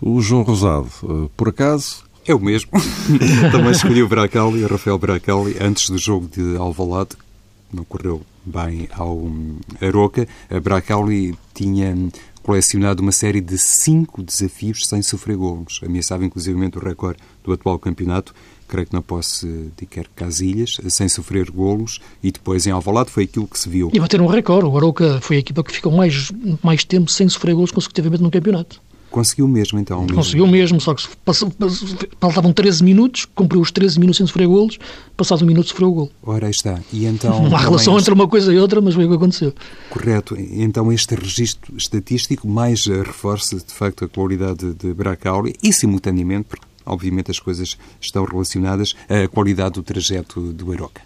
O 0.00 0.20
João 0.20 0.42
Rosado, 0.42 1.30
por 1.36 1.48
acaso, 1.48 2.02
é 2.26 2.34
o 2.34 2.40
mesmo. 2.40 2.70
Também 3.52 3.70
escolhi 3.70 4.02
o 4.02 4.08
Bracali, 4.08 4.64
o 4.64 4.68
Rafael 4.68 4.98
Bracali, 4.98 5.56
antes 5.60 5.88
do 5.90 5.98
jogo 5.98 6.28
de 6.28 6.56
Alvalade. 6.56 7.10
Não 7.72 7.84
correu 7.84 8.20
bem 8.44 8.88
ao 8.92 9.30
Aroca. 9.80 10.26
A 10.50 10.60
Bracali 10.60 11.34
tinha 11.54 11.94
colecionado 12.42 13.02
uma 13.02 13.12
série 13.12 13.40
de 13.40 13.56
cinco 13.56 14.22
desafios 14.22 14.86
sem 14.86 15.00
sofrer 15.00 15.36
golos. 15.36 15.80
Ameaçava 15.84 16.24
inclusivamente 16.24 16.78
o 16.78 16.80
recorde 16.80 17.18
do 17.44 17.52
atual 17.52 17.78
campeonato. 17.78 18.34
Creio 18.66 18.86
que 18.86 18.94
não 18.94 19.02
posso 19.02 19.46
dizer 19.76 20.08
Casilhas, 20.16 20.78
sem 20.88 21.08
sofrer 21.08 21.50
golos, 21.50 22.00
e 22.22 22.32
depois 22.32 22.66
em 22.66 22.70
Alvalade 22.70 23.10
foi 23.10 23.24
aquilo 23.24 23.46
que 23.46 23.58
se 23.58 23.68
viu. 23.68 23.90
E 23.92 24.00
bater 24.00 24.20
um 24.20 24.26
recorde. 24.26 24.66
O 24.66 24.76
Aroca 24.76 25.20
foi 25.20 25.36
a 25.36 25.38
equipa 25.40 25.62
que 25.62 25.72
ficou 25.72 25.92
mais, 25.92 26.32
mais 26.62 26.82
tempo 26.82 27.10
sem 27.10 27.28
sofrer 27.28 27.54
golos 27.54 27.70
consecutivamente 27.70 28.22
no 28.22 28.30
campeonato. 28.30 28.80
Conseguiu 29.12 29.46
mesmo, 29.46 29.78
então? 29.78 30.00
Mesmo. 30.00 30.16
Conseguiu 30.16 30.46
mesmo, 30.46 30.80
só 30.80 30.94
que 30.94 31.06
passou, 31.22 31.52
faltavam 32.18 32.50
13 32.50 32.82
minutos, 32.82 33.26
cumpriu 33.26 33.60
os 33.60 33.70
13 33.70 34.00
minutos 34.00 34.16
sem 34.16 34.26
sofrer 34.26 34.48
golos, 34.48 34.78
passados 35.16 35.42
um 35.42 35.46
minuto 35.46 35.68
sofreu 35.68 35.90
o 35.90 35.92
gol. 35.92 36.10
Ora, 36.22 36.46
aí 36.46 36.50
está. 36.50 36.80
E 36.90 37.04
então... 37.04 37.42
Não 37.42 37.54
há 37.54 37.60
relação 37.60 37.94
este... 37.96 38.04
entre 38.04 38.14
uma 38.14 38.26
coisa 38.26 38.52
e 38.52 38.58
outra, 38.58 38.80
mas 38.80 38.94
foi 38.94 39.04
o 39.04 39.08
que 39.08 39.14
aconteceu. 39.14 39.54
Correto. 39.90 40.34
Então 40.38 40.90
este 40.90 41.14
registro 41.14 41.76
estatístico 41.76 42.48
mais 42.48 42.86
eh, 42.86 43.02
reforça, 43.02 43.56
de 43.56 43.72
facto, 43.72 44.06
a 44.06 44.08
qualidade 44.08 44.72
de 44.72 44.94
Bracauli 44.94 45.54
e, 45.62 45.72
simultaneamente, 45.74 46.46
porque 46.48 46.66
obviamente 46.86 47.30
as 47.30 47.38
coisas 47.38 47.76
estão 48.00 48.24
relacionadas, 48.24 48.94
a 49.08 49.28
qualidade 49.28 49.74
do 49.74 49.82
trajeto 49.82 50.40
do 50.52 50.72
Aroca. 50.72 51.02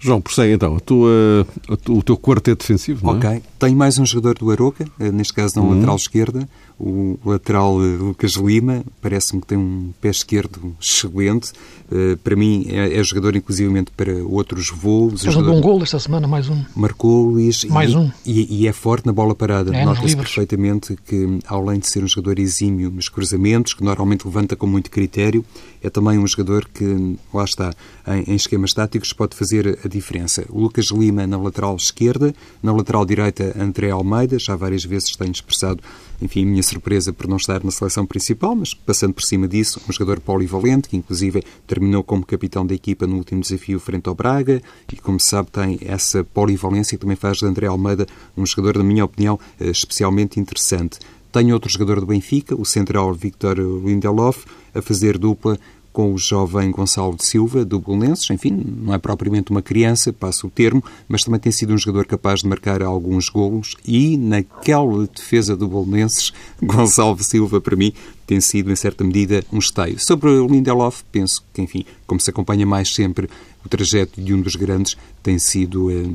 João, 0.00 0.18
prossegue 0.18 0.54
então. 0.54 0.76
A 0.76 0.80
tua, 0.80 1.46
a 1.68 1.92
o 1.92 2.02
teu 2.02 2.16
quarteto 2.16 2.62
defensivo, 2.62 3.06
não 3.06 3.14
é? 3.14 3.16
Ok. 3.18 3.42
Tem 3.58 3.74
mais 3.74 3.98
um 3.98 4.06
jogador 4.06 4.38
do 4.38 4.50
Aroca, 4.50 4.86
eh, 4.98 5.12
neste 5.12 5.34
caso 5.34 5.56
na 5.56 5.62
uhum. 5.62 5.74
lateral 5.74 5.96
esquerda, 5.96 6.48
o 6.80 7.18
lateral 7.24 7.82
eh, 7.82 7.96
Lucas 7.96 8.32
Lima. 8.32 8.82
Parece-me 9.02 9.42
que 9.42 9.46
tem 9.46 9.58
um 9.58 9.92
pé 10.00 10.08
esquerdo 10.08 10.74
excelente. 10.80 11.52
Uh, 11.92 12.16
para 12.18 12.36
mim 12.36 12.66
é, 12.68 12.98
é, 12.98 13.02
jogador 13.02 13.34
inclusivamente 13.34 13.90
para 13.96 14.12
outros 14.24 14.70
voos. 14.70 15.22
Fez 15.22 15.36
um 15.36 15.42
bom 15.42 15.60
gol 15.60 15.82
esta 15.82 15.98
semana, 15.98 16.26
mais 16.26 16.48
um. 16.48 16.64
Marcou, 16.74 17.30
Luís. 17.30 17.64
Mais 17.64 17.90
e, 17.90 17.96
um. 17.96 18.10
E, 18.24 18.62
e, 18.62 18.68
é 18.68 18.72
forte 18.72 19.06
na 19.06 19.12
bola 19.12 19.34
parada. 19.34 19.74
É, 19.74 19.84
Nota-se 19.84 20.16
perfeitamente 20.16 20.96
que, 21.04 21.40
além 21.46 21.80
de 21.80 21.88
ser 21.88 22.04
um 22.04 22.08
jogador 22.08 22.38
exímio 22.38 22.90
nos 22.90 23.08
cruzamentos, 23.08 23.74
que 23.74 23.82
normalmente 23.82 24.24
levanta 24.24 24.54
com 24.54 24.66
muito 24.66 24.88
critério, 24.88 25.44
é 25.82 25.90
também 25.90 26.16
um 26.16 26.26
jogador 26.26 26.68
que, 26.72 27.16
lá 27.34 27.44
está, 27.44 27.74
em, 28.06 28.32
em 28.32 28.36
esquemas 28.36 28.72
táticos 28.72 29.12
pode 29.12 29.36
fazer 29.36 29.80
a 29.84 29.88
diferença. 29.88 30.44
O 30.48 30.60
Lucas 30.60 30.86
Lima 30.92 31.26
na 31.26 31.36
lateral 31.36 31.74
esquerda, 31.74 32.32
na 32.62 32.72
lateral 32.72 33.04
direita 33.04 33.52
André 33.58 33.90
Almeida, 33.90 34.38
já 34.38 34.54
várias 34.54 34.84
vezes 34.84 35.16
tem 35.16 35.30
expressado, 35.30 35.82
enfim, 36.20 36.42
a 36.42 36.46
minha 36.46 36.62
surpresa 36.62 37.12
por 37.12 37.26
não 37.26 37.36
estar 37.36 37.64
na 37.64 37.70
seleção 37.70 38.04
principal, 38.04 38.54
mas 38.54 38.74
passando 38.74 39.14
por 39.14 39.22
cima 39.22 39.48
disso, 39.48 39.80
um 39.88 39.92
jogador 39.92 40.20
polivalente, 40.20 40.88
que 40.88 40.96
inclusive 40.96 41.42
terminou 41.66 42.02
como 42.02 42.24
capitão 42.24 42.66
da 42.66 42.74
equipa 42.74 43.06
no 43.06 43.16
último 43.16 43.40
desafio 43.40 43.80
frente 43.80 44.08
ao 44.08 44.14
Braga, 44.14 44.62
e 44.92 44.96
como 44.96 45.18
se 45.18 45.28
sabe 45.28 45.50
tem 45.50 45.78
essa 45.82 46.22
polivalência 46.22 46.96
que 46.96 47.02
também 47.02 47.16
faz 47.16 47.38
de 47.38 47.46
André 47.46 47.66
Almeida 47.66 48.06
um 48.36 48.44
jogador, 48.44 48.78
na 48.78 48.84
minha 48.84 49.04
opinião, 49.04 49.38
eh, 49.58 49.70
especialmente 49.70 50.38
interessante. 50.38 50.98
Tem 51.32 51.52
outro 51.52 51.70
jogador 51.70 52.00
do 52.00 52.06
Benfica, 52.06 52.60
o 52.60 52.64
central 52.64 53.14
Victor 53.14 53.56
Lindelof, 53.58 54.44
a 54.74 54.82
fazer 54.82 55.16
dupla 55.16 55.58
com 55.92 56.12
o 56.12 56.18
jovem 56.18 56.70
Gonçalo 56.70 57.16
de 57.16 57.24
Silva, 57.24 57.64
do 57.64 57.78
Bolonenses. 57.78 58.30
Enfim, 58.30 58.62
não 58.82 58.94
é 58.94 58.98
propriamente 58.98 59.50
uma 59.50 59.62
criança, 59.62 60.12
passa 60.12 60.46
o 60.46 60.50
termo, 60.50 60.82
mas 61.08 61.22
também 61.22 61.40
tem 61.40 61.52
sido 61.52 61.72
um 61.72 61.78
jogador 61.78 62.06
capaz 62.06 62.40
de 62.40 62.48
marcar 62.48 62.82
alguns 62.82 63.28
golos 63.28 63.76
e 63.86 64.16
naquela 64.16 65.06
defesa 65.06 65.56
do 65.56 65.68
Bolonenses, 65.68 66.32
Gonçalo 66.62 67.16
de 67.16 67.24
Silva, 67.24 67.60
para 67.60 67.76
mim, 67.76 67.92
tem 68.26 68.40
sido, 68.40 68.70
em 68.70 68.76
certa 68.76 69.02
medida, 69.02 69.44
um 69.52 69.58
esteio. 69.58 69.98
Sobre 69.98 70.30
o 70.30 70.46
Lindelof, 70.46 71.02
penso 71.10 71.42
que, 71.52 71.60
enfim, 71.60 71.84
como 72.06 72.20
se 72.20 72.30
acompanha 72.30 72.64
mais 72.64 72.94
sempre 72.94 73.28
o 73.64 73.68
trajeto 73.68 74.20
de 74.20 74.32
um 74.32 74.40
dos 74.40 74.54
grandes, 74.54 74.96
tem 75.20 75.36
sido 75.36 75.90
eh, 75.90 76.14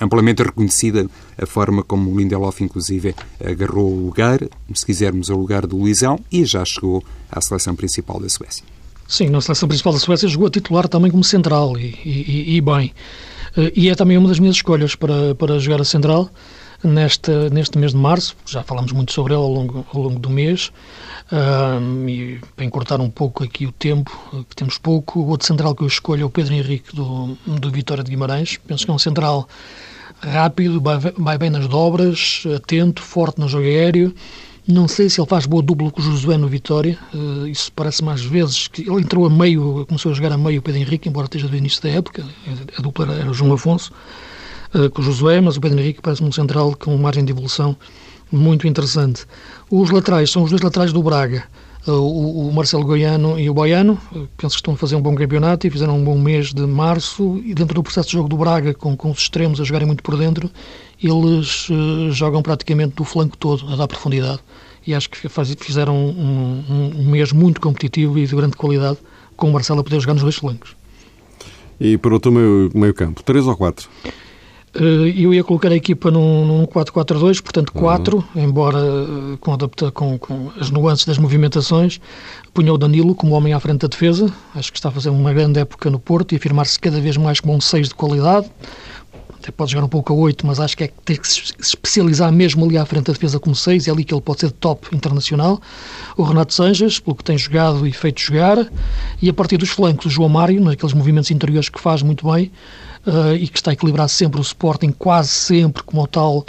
amplamente 0.00 0.44
reconhecida 0.44 1.10
a 1.36 1.44
forma 1.44 1.82
como 1.82 2.10
o 2.10 2.18
Lindelof, 2.18 2.62
inclusive, 2.62 3.16
agarrou 3.44 3.92
o 3.92 4.06
lugar, 4.06 4.38
se 4.72 4.86
quisermos, 4.86 5.28
o 5.28 5.36
lugar 5.36 5.66
do 5.66 5.76
Luizão, 5.76 6.20
e 6.30 6.44
já 6.44 6.64
chegou 6.64 7.02
à 7.30 7.40
seleção 7.40 7.74
principal 7.74 8.20
da 8.20 8.28
Suécia. 8.28 8.75
Sim, 9.08 9.28
na 9.30 9.40
seleção 9.40 9.68
principal 9.68 9.92
da 9.92 9.98
Suécia 9.98 10.28
jogou 10.28 10.48
a 10.48 10.50
titular 10.50 10.88
também 10.88 11.10
como 11.10 11.22
central 11.22 11.78
e, 11.78 11.98
e, 12.04 12.56
e 12.56 12.60
bem. 12.60 12.92
Eh, 13.56 13.72
e 13.74 13.88
é 13.88 13.94
também 13.94 14.18
uma 14.18 14.28
das 14.28 14.38
minhas 14.38 14.56
escolhas 14.56 14.94
para, 14.94 15.34
para 15.34 15.58
jogar 15.58 15.80
a 15.80 15.84
central 15.84 16.30
neste, 16.82 17.30
neste 17.50 17.78
mês 17.78 17.92
de 17.92 17.98
março. 17.98 18.36
Já 18.46 18.62
falamos 18.62 18.92
muito 18.92 19.12
sobre 19.12 19.32
ele 19.32 19.42
ao 19.42 19.48
longo, 19.48 19.86
ao 19.92 20.02
longo 20.02 20.18
do 20.18 20.30
mês. 20.30 20.72
Um, 21.32 22.08
e 22.08 22.40
para 22.54 22.64
encurtar 22.64 23.00
um 23.00 23.10
pouco 23.10 23.42
aqui 23.42 23.66
o 23.66 23.72
tempo, 23.72 24.10
que 24.48 24.56
temos 24.56 24.78
pouco, 24.78 25.20
o 25.20 25.28
outro 25.28 25.46
central 25.46 25.74
que 25.74 25.82
eu 25.82 25.88
escolho 25.88 26.22
é 26.22 26.24
o 26.24 26.30
Pedro 26.30 26.54
Henrique 26.54 26.94
do, 26.94 27.36
do 27.46 27.70
Vitória 27.70 28.04
de 28.04 28.10
Guimarães. 28.10 28.58
Penso 28.66 28.84
que 28.84 28.90
é 28.90 28.94
um 28.94 28.98
central 28.98 29.48
rápido, 30.20 30.82
vai 31.16 31.38
bem 31.38 31.50
nas 31.50 31.68
dobras, 31.68 32.44
atento, 32.54 33.02
forte 33.02 33.38
no 33.38 33.48
jogo 33.48 33.64
aéreo 33.64 34.14
Não 34.68 34.88
sei 34.88 35.08
se 35.08 35.20
ele 35.20 35.28
faz 35.28 35.46
boa 35.46 35.62
dupla 35.62 35.92
com 35.92 36.00
o 36.00 36.04
Josué 36.04 36.36
no 36.36 36.48
Vitória. 36.48 36.98
Uh, 37.14 37.46
isso 37.46 37.70
parece 37.72 38.02
mais 38.02 38.22
vezes 38.22 38.66
que 38.66 38.82
ele 38.82 39.00
entrou 39.00 39.24
a 39.24 39.30
meio, 39.30 39.86
começou 39.86 40.10
a 40.10 40.14
jogar 40.14 40.32
a 40.32 40.36
meio 40.36 40.58
o 40.58 40.62
Pedro 40.62 40.80
Henrique, 40.80 41.08
embora 41.08 41.26
esteja 41.26 41.46
do 41.46 41.56
início 41.56 41.80
da 41.82 41.90
época. 41.90 42.24
A 42.76 42.82
dupla 42.82 43.14
era 43.14 43.30
o 43.30 43.34
João 43.34 43.52
Afonso 43.52 43.92
uh, 44.74 44.90
com 44.90 45.00
o 45.00 45.04
Josué, 45.04 45.40
mas 45.40 45.56
o 45.56 45.60
Pedro 45.60 45.78
Henrique 45.78 46.02
parece 46.02 46.24
um 46.24 46.32
central 46.32 46.74
com 46.76 46.96
margem 46.96 47.24
de 47.24 47.30
evolução 47.30 47.76
muito 48.32 48.66
interessante. 48.66 49.24
Os 49.70 49.90
laterais 49.90 50.30
são 50.32 50.42
os 50.42 50.50
dois 50.50 50.62
laterais 50.62 50.92
do 50.92 51.00
Braga. 51.00 51.44
Uh, 51.86 52.48
o, 52.48 52.52
Marcelo 52.52 52.84
Goiano 52.84 53.38
e 53.38 53.48
o 53.48 53.54
Boiano, 53.54 53.96
penso 54.36 54.56
que 54.56 54.60
estão 54.60 54.74
a 54.74 54.76
fazer 54.76 54.96
um 54.96 55.00
bom 55.00 55.14
campeonato 55.14 55.68
e 55.68 55.70
fizeram 55.70 55.96
um 55.96 56.04
bom 56.04 56.18
mês 56.18 56.52
de 56.52 56.66
março. 56.66 57.40
E 57.44 57.54
dentro 57.54 57.74
do 57.76 57.82
processo 57.82 58.08
de 58.08 58.14
jogo 58.14 58.28
do 58.28 58.36
Braga, 58.36 58.74
com, 58.74 58.96
com 58.96 59.10
os 59.10 59.18
extremos 59.18 59.60
a 59.60 59.64
jogarem 59.64 59.86
muito 59.86 60.02
por 60.02 60.16
dentro, 60.16 60.50
eles 61.00 61.68
uh, 61.70 62.10
jogam 62.10 62.42
praticamente 62.42 62.96
do 62.96 63.04
flanco 63.04 63.36
todo, 63.36 63.72
a 63.72 63.76
dar 63.76 63.86
profundidade. 63.86 64.40
E 64.84 64.94
acho 64.94 65.08
que 65.08 65.28
faz, 65.28 65.54
fizeram 65.60 65.94
um, 65.96 66.64
um, 66.68 67.00
um, 67.00 67.10
mês 67.10 67.32
muito 67.32 67.60
competitivo 67.60 68.18
e 68.18 68.26
de 68.26 68.34
grande 68.34 68.56
qualidade, 68.56 68.98
com 69.36 69.48
o 69.48 69.52
Marcelo 69.52 69.80
a 69.80 69.84
poder 69.84 70.00
jogar 70.00 70.14
nos 70.14 70.22
dois 70.22 70.36
flancos. 70.36 70.76
E 71.78 71.96
para 71.96 72.14
o 72.14 72.18
teu 72.18 72.32
meio, 72.32 72.70
meio 72.74 72.94
campo, 72.94 73.22
três 73.22 73.46
ou 73.46 73.56
quatro? 73.56 73.88
Uh, 74.78 75.08
eu 75.16 75.32
ia 75.32 75.42
colocar 75.42 75.72
a 75.72 75.74
equipa 75.74 76.10
num, 76.10 76.44
num 76.44 76.66
4-4-2, 76.66 77.42
portanto 77.42 77.72
4, 77.72 78.16
uhum. 78.16 78.42
embora 78.42 78.78
uh, 78.78 79.38
com, 79.38 79.52
adapta, 79.52 79.90
com, 79.90 80.18
com 80.18 80.50
as 80.60 80.70
nuances 80.70 81.06
das 81.06 81.18
movimentações. 81.18 82.00
Punha 82.52 82.72
o 82.72 82.78
Danilo 82.78 83.14
como 83.14 83.34
homem 83.34 83.52
à 83.52 83.60
frente 83.60 83.80
da 83.80 83.88
defesa, 83.88 84.32
acho 84.54 84.70
que 84.70 84.78
está 84.78 84.90
a 84.90 84.92
fazer 84.92 85.10
uma 85.10 85.32
grande 85.32 85.60
época 85.60 85.90
no 85.90 85.98
Porto 85.98 86.32
e 86.32 86.36
afirmar-se 86.36 86.78
cada 86.78 87.00
vez 87.00 87.16
mais 87.16 87.40
como 87.40 87.54
um 87.54 87.60
6 87.60 87.88
de 87.88 87.94
qualidade 87.94 88.50
até 89.46 89.52
pode 89.52 89.70
jogar 89.72 89.84
um 89.84 89.88
pouco 89.88 90.12
a 90.12 90.16
8, 90.16 90.44
mas 90.44 90.58
acho 90.58 90.76
que 90.76 90.84
é 90.84 90.88
que 90.88 90.94
tem 91.04 91.16
que 91.16 91.28
se 91.28 91.54
especializar 91.60 92.32
mesmo 92.32 92.64
ali 92.64 92.76
à 92.76 92.84
frente 92.84 93.06
da 93.06 93.12
defesa 93.12 93.38
como 93.38 93.54
6, 93.54 93.86
é 93.86 93.90
ali 93.92 94.02
que 94.02 94.12
ele 94.12 94.20
pode 94.20 94.40
ser 94.40 94.50
top 94.50 94.94
internacional. 94.94 95.60
O 96.16 96.24
Renato 96.24 96.52
Sanches, 96.52 96.98
pelo 96.98 97.14
que 97.14 97.22
tem 97.22 97.38
jogado 97.38 97.86
e 97.86 97.92
feito 97.92 98.20
jogar, 98.20 98.66
e 99.22 99.28
a 99.28 99.32
partir 99.32 99.56
dos 99.56 99.70
flancos, 99.70 100.06
o 100.06 100.10
João 100.10 100.28
Mário, 100.28 100.60
naqueles 100.60 100.92
movimentos 100.92 101.30
interiores 101.30 101.68
que 101.68 101.80
faz 101.80 102.02
muito 102.02 102.30
bem 102.30 102.50
uh, 103.06 103.34
e 103.34 103.48
que 103.48 103.58
está 103.58 103.70
a 103.70 103.74
equilibrar 103.74 104.08
sempre 104.08 104.40
o 104.40 104.42
Sporting, 104.42 104.92
quase 104.92 105.30
sempre 105.30 105.82
como 105.82 106.02
o 106.02 106.06
tal. 106.06 106.44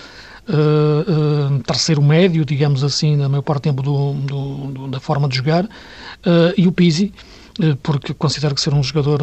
Uh, 0.49 1.55
uh, 1.55 1.63
terceiro 1.63 2.01
médio, 2.01 2.45
digamos 2.45 2.81
assim, 2.81 3.17
na 3.17 3.27
maior 3.27 3.41
parte 3.41 3.63
do 3.63 3.63
tempo 3.63 3.83
do, 3.83 4.13
do, 4.13 4.67
do, 4.71 4.87
da 4.87 4.99
forma 4.99 5.27
de 5.27 5.35
jogar, 5.35 5.67
e 6.55 6.65
o 6.67 6.71
Pizzi, 6.71 7.13
porque 7.83 8.13
considero 8.13 8.55
que 8.55 8.61
ser 8.61 8.73
um 8.73 8.81
jogador 8.81 9.21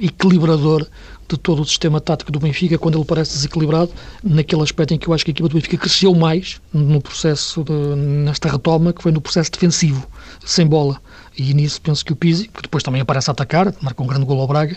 equilibrador 0.00 0.86
de 1.28 1.36
todo 1.38 1.62
o 1.62 1.64
sistema 1.64 2.00
tático 2.00 2.30
do 2.30 2.38
Benfica 2.38 2.78
quando 2.78 2.96
ele 2.96 3.04
parece 3.04 3.32
desequilibrado, 3.32 3.90
naquele 4.22 4.62
aspecto 4.62 4.94
em 4.94 4.98
que 4.98 5.08
eu 5.08 5.14
acho 5.14 5.24
que 5.24 5.30
a 5.30 5.32
equipa 5.32 5.48
do 5.48 5.54
Benfica 5.54 5.76
cresceu 5.78 6.14
mais 6.14 6.60
no 6.72 7.00
processo, 7.00 7.64
de, 7.64 7.72
nesta 7.72 8.50
retoma, 8.50 8.92
que 8.92 9.02
foi 9.02 9.10
no 9.10 9.20
processo 9.20 9.50
defensivo, 9.50 10.06
sem 10.44 10.66
bola. 10.66 11.00
E 11.36 11.54
nisso 11.54 11.80
penso 11.80 12.04
que 12.04 12.12
o 12.12 12.16
Pizzi, 12.16 12.48
que 12.48 12.62
depois 12.62 12.82
também 12.82 13.00
aparece 13.00 13.30
a 13.30 13.32
atacar, 13.32 13.74
marcou 13.80 14.04
um 14.04 14.08
grande 14.08 14.26
gol 14.26 14.40
ao 14.40 14.46
Braga, 14.46 14.76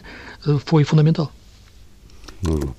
foi 0.65 0.83
fundamental. 0.83 1.31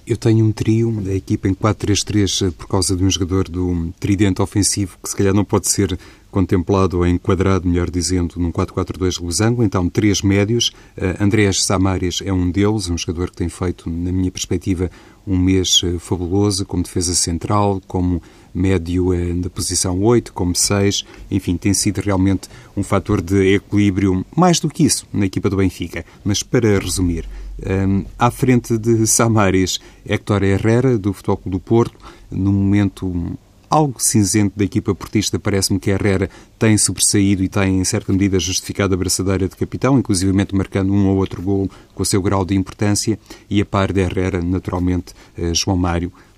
Eu 0.06 0.16
tenho 0.16 0.44
um 0.44 0.50
trio, 0.50 1.02
a 1.06 1.14
equipa 1.14 1.48
em 1.48 1.54
4-3-3 1.54 2.48
eh, 2.48 2.50
por 2.50 2.66
causa 2.66 2.96
de 2.96 3.04
um 3.04 3.10
jogador 3.10 3.48
do 3.48 3.92
tridente 4.00 4.42
ofensivo 4.42 4.98
que 5.00 5.08
se 5.08 5.16
calhar 5.16 5.32
não 5.32 5.44
pode 5.44 5.68
ser 5.68 5.96
contemplado 6.32 6.98
ou 6.98 7.06
enquadrado, 7.06 7.68
melhor 7.68 7.90
dizendo, 7.90 8.40
num 8.40 8.50
4-4-2 8.50 9.22
losango, 9.22 9.62
então 9.62 9.88
três 9.88 10.22
médios. 10.22 10.72
Uh, 10.96 11.22
Andrés 11.22 11.62
Samares 11.62 12.20
é 12.24 12.32
um 12.32 12.50
deles, 12.50 12.88
um 12.88 12.96
jogador 12.96 13.30
que 13.30 13.36
tem 13.36 13.50
feito, 13.50 13.88
na 13.90 14.10
minha 14.10 14.30
perspectiva, 14.30 14.90
um 15.26 15.36
mês 15.36 15.82
uh, 15.82 15.98
fabuloso, 15.98 16.64
como 16.64 16.82
defesa 16.82 17.14
central, 17.14 17.82
como 17.86 18.22
médio 18.54 19.08
uh, 19.08 19.34
na 19.34 19.50
posição 19.50 20.00
8, 20.02 20.32
como 20.32 20.54
6, 20.54 21.04
enfim, 21.30 21.56
tem 21.56 21.74
sido 21.74 22.00
realmente 22.00 22.48
um 22.76 22.82
fator 22.82 23.20
de 23.20 23.54
equilíbrio, 23.54 24.24
mais 24.36 24.60
do 24.60 24.68
que 24.68 24.84
isso, 24.84 25.06
na 25.12 25.26
equipa 25.26 25.48
do 25.48 25.56
Benfica. 25.56 26.04
Mas 26.24 26.42
para 26.42 26.78
resumir, 26.78 27.28
um, 27.60 28.04
à 28.18 28.30
frente 28.30 28.76
de 28.76 29.06
Samares, 29.06 29.80
Héctor 30.06 30.42
Herrera, 30.42 30.98
do 30.98 31.12
Futebol 31.12 31.36
Clube 31.36 31.56
do 31.56 31.60
Porto, 31.60 31.96
num 32.30 32.52
momento 32.52 33.36
algo 33.72 33.94
cinzento 33.98 34.52
da 34.54 34.66
equipa 34.66 34.94
portista, 34.94 35.38
parece-me 35.38 35.80
que 35.80 35.90
Herrera 35.90 36.28
tem 36.58 36.76
sobressaído 36.76 37.42
e 37.42 37.48
tem, 37.48 37.80
em 37.80 37.84
certa 37.84 38.12
medida, 38.12 38.38
justificado 38.38 38.92
a 38.92 38.96
braçadeira 38.98 39.48
de 39.48 39.56
capitão, 39.56 39.98
inclusivamente 39.98 40.54
marcando 40.54 40.92
um 40.92 41.08
ou 41.08 41.16
outro 41.16 41.40
gol 41.40 41.70
com 41.94 42.02
o 42.02 42.06
seu 42.06 42.20
grau 42.20 42.44
de 42.44 42.54
importância, 42.54 43.18
e 43.48 43.62
a 43.62 43.64
par 43.64 43.90
de 43.90 44.02
Herrera, 44.02 44.42
naturalmente, 44.42 45.14
eh, 45.38 45.54
João 45.54 45.78
Mário, 45.78 46.12
eh, 46.12 46.31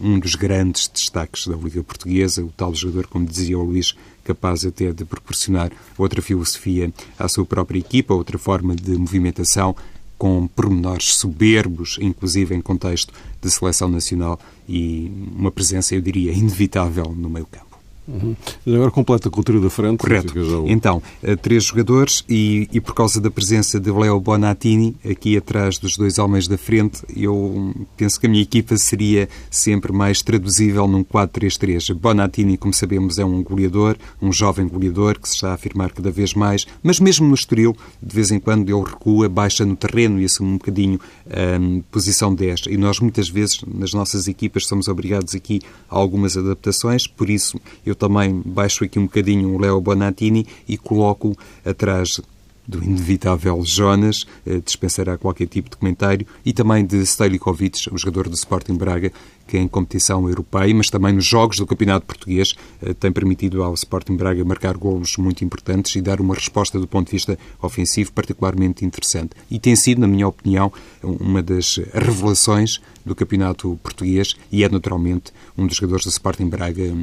um 0.00 0.18
dos 0.18 0.34
grandes 0.34 0.88
destaques 0.88 1.46
da 1.46 1.56
Liga 1.56 1.82
Portuguesa, 1.82 2.44
o 2.44 2.52
tal 2.56 2.74
jogador, 2.74 3.06
como 3.06 3.26
dizia 3.26 3.58
o 3.58 3.64
Luís, 3.64 3.94
capaz 4.24 4.64
até 4.64 4.92
de 4.92 5.04
proporcionar 5.04 5.72
outra 5.96 6.22
filosofia 6.22 6.92
à 7.18 7.28
sua 7.28 7.44
própria 7.44 7.78
equipa, 7.78 8.14
outra 8.14 8.38
forma 8.38 8.74
de 8.74 8.96
movimentação, 8.96 9.74
com 10.16 10.48
pormenores 10.48 11.14
soberbos, 11.14 11.96
inclusive 12.00 12.54
em 12.54 12.60
contexto 12.60 13.12
de 13.40 13.50
seleção 13.50 13.88
nacional 13.88 14.38
e 14.68 15.10
uma 15.34 15.50
presença, 15.50 15.94
eu 15.94 16.00
diria, 16.00 16.32
inevitável 16.32 17.14
no 17.16 17.30
meio 17.30 17.46
campo. 17.46 17.67
Uhum. 18.08 18.34
Agora 18.66 18.90
completa 18.90 19.28
a 19.28 19.30
cultura 19.30 19.60
da 19.60 19.68
frente. 19.68 19.98
Correto. 19.98 20.32
Então, 20.66 21.02
eh, 21.22 21.36
três 21.36 21.64
jogadores 21.64 22.24
e, 22.26 22.66
e, 22.72 22.80
por 22.80 22.94
causa 22.94 23.20
da 23.20 23.30
presença 23.30 23.78
de 23.78 23.90
Leo 23.90 24.18
Bonatini 24.18 24.96
aqui 25.08 25.36
atrás 25.36 25.76
dos 25.76 25.96
dois 25.96 26.18
homens 26.18 26.48
da 26.48 26.56
frente, 26.56 27.02
eu 27.14 27.74
penso 27.98 28.18
que 28.18 28.26
a 28.26 28.30
minha 28.30 28.42
equipa 28.42 28.78
seria 28.78 29.28
sempre 29.50 29.92
mais 29.92 30.22
traduzível 30.22 30.88
num 30.88 31.04
4-3-3. 31.04 31.94
Bonatini, 31.94 32.56
como 32.56 32.72
sabemos, 32.72 33.18
é 33.18 33.24
um 33.24 33.42
goleador, 33.42 33.96
um 34.22 34.32
jovem 34.32 34.66
goleador 34.66 35.18
que 35.18 35.28
se 35.28 35.34
está 35.34 35.50
a 35.50 35.54
afirmar 35.54 35.92
cada 35.92 36.10
vez 36.10 36.32
mais, 36.32 36.66
mas 36.82 36.98
mesmo 36.98 37.28
no 37.28 37.34
Estoril, 37.34 37.76
de 38.02 38.14
vez 38.14 38.30
em 38.30 38.40
quando 38.40 38.68
ele 38.70 38.88
recua, 38.88 39.28
baixa 39.28 39.66
no 39.66 39.76
terreno 39.76 40.18
e 40.18 40.24
assume 40.24 40.52
um 40.52 40.56
bocadinho 40.56 40.98
a 41.30 41.58
um, 41.60 41.82
posição 41.90 42.34
10. 42.34 42.62
E 42.68 42.76
nós 42.78 43.00
muitas 43.00 43.28
vezes 43.28 43.60
nas 43.66 43.92
nossas 43.92 44.28
equipas 44.28 44.66
somos 44.66 44.88
obrigados 44.88 45.34
aqui 45.34 45.60
a 45.90 45.96
algumas 45.96 46.38
adaptações, 46.38 47.06
por 47.06 47.28
isso 47.28 47.60
eu 47.84 47.97
também 47.98 48.42
baixo 48.44 48.84
aqui 48.84 48.98
um 48.98 49.04
bocadinho 49.04 49.54
o 49.54 49.58
Leo 49.58 49.80
Bonatini 49.80 50.46
e 50.66 50.78
coloco 50.78 51.36
atrás 51.64 52.20
do 52.68 52.84
inevitável 52.84 53.64
Jonas, 53.64 54.26
eh, 54.46 54.60
dispensará 54.62 55.16
qualquer 55.16 55.46
tipo 55.46 55.70
de 55.70 55.76
comentário, 55.78 56.26
e 56.44 56.52
também 56.52 56.84
de 56.84 57.04
Stelikovic, 57.06 57.88
o 57.90 57.96
jogador 57.96 58.28
do 58.28 58.34
Sporting 58.34 58.74
Braga, 58.74 59.10
que 59.46 59.56
em 59.56 59.66
competição 59.66 60.28
europeia, 60.28 60.74
mas 60.74 60.90
também 60.90 61.14
nos 61.14 61.24
jogos 61.24 61.56
do 61.56 61.66
Campeonato 61.66 62.04
Português, 62.04 62.54
eh, 62.82 62.92
tem 62.92 63.10
permitido 63.10 63.62
ao 63.62 63.72
Sporting 63.72 64.16
Braga 64.16 64.44
marcar 64.44 64.76
golos 64.76 65.16
muito 65.16 65.42
importantes 65.42 65.96
e 65.96 66.02
dar 66.02 66.20
uma 66.20 66.34
resposta 66.34 66.78
do 66.78 66.86
ponto 66.86 67.06
de 67.06 67.12
vista 67.12 67.38
ofensivo 67.62 68.12
particularmente 68.12 68.84
interessante. 68.84 69.30
E 69.50 69.58
tem 69.58 69.74
sido, 69.74 70.02
na 70.02 70.06
minha 70.06 70.28
opinião, 70.28 70.70
uma 71.02 71.42
das 71.42 71.80
revelações 71.94 72.80
do 73.02 73.14
Campeonato 73.14 73.80
Português 73.82 74.36
e 74.52 74.62
é 74.62 74.68
naturalmente 74.68 75.32
um 75.56 75.66
dos 75.66 75.76
jogadores 75.76 76.04
do 76.04 76.10
Sporting 76.10 76.50
Braga 76.50 76.94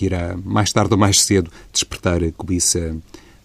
que 0.00 0.06
irá, 0.06 0.34
mais 0.42 0.72
tarde 0.72 0.94
ou 0.94 0.98
mais 0.98 1.20
cedo, 1.20 1.50
despertar 1.70 2.24
a 2.24 2.32
cobiça, 2.32 2.96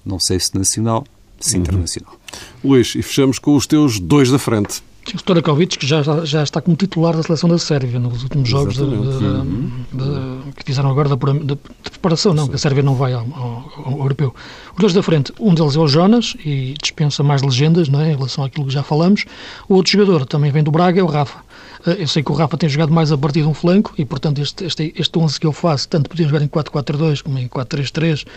não 0.06 0.18
sei 0.18 0.40
se 0.40 0.58
nacional, 0.58 1.04
se 1.38 1.58
uhum. 1.58 1.64
internacional. 1.64 2.18
Luís, 2.64 2.96
e 2.96 3.02
fechamos 3.02 3.40
com 3.40 3.58
os 3.58 3.68
teus 3.68 4.00
dois 4.00 4.32
da 4.32 4.40
frente. 4.40 4.82
O 5.14 5.18
Storakovic, 5.18 5.78
que 5.78 5.86
já, 5.86 6.02
já 6.24 6.42
está 6.42 6.62
como 6.62 6.78
titular 6.78 7.16
da 7.16 7.22
seleção 7.22 7.50
da 7.50 7.60
Sérvia 7.60 8.00
nos 8.00 8.24
últimos 8.24 8.48
jogos 8.48 8.76
de, 8.76 8.86
de, 8.86 8.96
uhum. 8.96 9.70
de, 9.92 10.54
que 10.54 10.64
fizeram 10.64 10.90
agora 10.90 11.10
de, 11.10 11.58
preparação, 11.92 12.34
não, 12.34 12.46
Sim. 12.46 12.50
que 12.52 12.56
a 12.56 12.58
Sérvia 12.58 12.82
não 12.82 12.96
vai 12.96 13.12
ao, 13.12 13.26
ao, 13.34 13.84
ao, 13.86 13.98
europeu. 14.00 14.34
Os 14.74 14.80
dois 14.80 14.94
da 14.94 15.04
frente, 15.04 15.34
um 15.38 15.54
deles 15.54 15.76
é 15.76 15.80
o 15.80 15.88
Jonas, 15.88 16.38
e 16.44 16.74
dispensa 16.82 17.22
mais 17.22 17.42
legendas 17.42 17.90
não 17.90 18.00
é, 18.00 18.14
em 18.14 18.16
relação 18.16 18.46
àquilo 18.46 18.66
que 18.66 18.74
já 18.74 18.82
falamos. 18.82 19.26
O 19.68 19.76
outro 19.76 19.92
jogador 19.92 20.26
também 20.26 20.52
vem 20.52 20.64
do 20.64 20.72
Braga, 20.72 21.02
é 21.02 21.04
o 21.04 21.08
Rafa. 21.08 21.45
Eh, 21.86 21.98
eu 22.00 22.08
sei 22.08 22.24
que 22.24 22.32
o 22.32 22.36
Rafa 22.36 22.58
tem 22.58 22.68
jogado 22.68 22.92
mais 22.92 23.12
a 23.12 23.18
partir 23.18 23.42
de 23.42 23.48
um 23.48 23.54
flanco 23.54 23.94
e, 23.98 24.06
portanto, 24.06 24.42
este, 24.42 24.66
este, 24.66 24.94
este 24.98 25.18
11 25.18 25.40
que 25.40 25.48
eu 25.48 25.54
faço, 25.54 25.88
tanto 25.88 26.10
podia 26.10 26.28
jogar 26.28 26.42
em 26.42 26.48
4-4-2 26.48 27.22
como 27.22 27.38
em 27.38 27.48
4-3-3, 27.48 28.24
uh, 28.24 28.28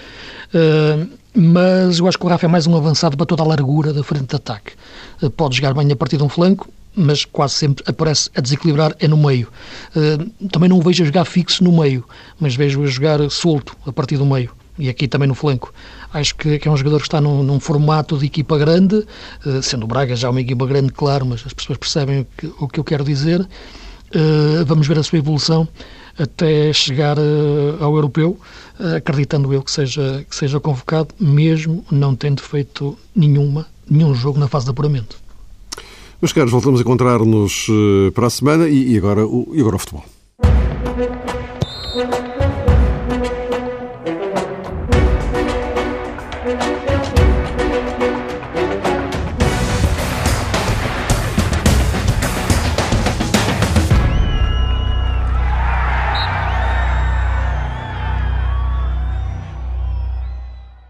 eh, 0.54 1.06
mas 1.34 1.98
eu 1.98 2.06
acho 2.06 2.18
que 2.18 2.26
o 2.26 2.28
Rafa 2.28 2.46
é 2.46 2.48
mais 2.48 2.66
um 2.66 2.76
avançado 2.76 3.16
para 3.16 3.26
toda 3.26 3.42
a 3.42 3.46
largura 3.46 3.92
da 3.92 4.02
frente 4.02 4.26
de 4.26 4.37
ataque. 4.37 4.72
Uh, 5.22 5.30
pode 5.30 5.56
jogar 5.56 5.74
bem 5.74 5.90
a 5.90 5.96
partir 5.96 6.16
de 6.16 6.22
um 6.22 6.28
flanco, 6.28 6.68
mas 6.94 7.24
quase 7.24 7.54
sempre 7.54 7.84
aparece 7.87 8.28
a 8.34 8.40
desequilibrar 8.40 8.94
é 8.98 9.06
no 9.06 9.16
meio. 9.16 9.48
Uh, 9.94 10.48
também 10.48 10.68
não 10.68 10.78
o 10.78 10.82
vejo 10.82 11.02
a 11.02 11.06
jogar 11.06 11.24
fixo 11.24 11.62
no 11.62 11.72
meio, 11.72 12.04
mas 12.38 12.54
vejo 12.54 12.82
a 12.82 12.87
jogar 12.87 13.30
solto 13.30 13.76
a 13.87 13.92
partir 13.92 14.16
do 14.16 14.26
meio 14.26 14.58
e 14.79 14.88
aqui 14.88 15.09
também 15.09 15.29
no 15.29 15.35
flanco. 15.35 15.73
Acho 16.12 16.37
que, 16.37 16.61
é 16.64 16.71
um 16.71 16.77
jogador 16.77 16.99
que 16.99 17.07
está 17.07 17.21
num, 17.21 17.43
num 17.43 17.59
formato 17.59 18.17
de 18.17 18.27
equipa 18.27 18.57
grande, 18.57 19.05
uh, 19.45 19.62
sendo 19.62 19.85
o 19.85 19.87
Braga 19.87 20.14
já 20.14 20.31
uma 20.31 20.41
equipa 20.41 20.67
grande, 20.67 20.93
claro, 20.93 21.27
mas 21.27 21.43
as 21.45 21.53
pessoas 21.53 21.79
percebem 21.79 22.21
o 22.21 22.27
que, 22.37 22.47
o 22.61 22.69
que 22.69 22.81
eu 22.81 22.85
quero 22.85 23.05
dizer. 23.05 23.41
Uh, 23.41 24.64
vamos 24.64 24.87
ver 24.87 24.99
a 24.99 25.03
sua 25.03 25.19
evolução 25.19 25.69
até 26.19 26.73
chegar 26.73 27.19
uh, 27.19 27.83
ao 27.83 27.95
europeu, 27.95 28.41
acreditando 28.97 29.53
eu 29.53 29.62
que 29.62 29.71
seja, 29.71 30.25
que 30.29 30.35
seja 30.35 30.59
convocado, 30.59 31.14
mesmo 31.19 31.85
não 31.91 32.14
tendo 32.14 32.43
feito 32.43 32.97
nenhuma, 33.14 33.67
nenhum 33.88 34.14
jogo 34.14 34.38
na 34.38 34.49
fase 34.49 34.64
de 34.64 34.71
apuramento. 34.71 35.17
Meus 36.21 36.33
caros, 36.33 36.51
voltamos 36.51 36.81
a 36.81 36.83
encontrar-nos 36.83 37.67
para 38.14 38.27
a 38.27 38.31
semana 38.31 38.69
e, 38.69 38.97
agora, 38.97 39.25
o, 39.25 39.53
e 39.55 39.61
agora 39.61 39.77
o 39.77 39.79
futebol. 39.79 40.05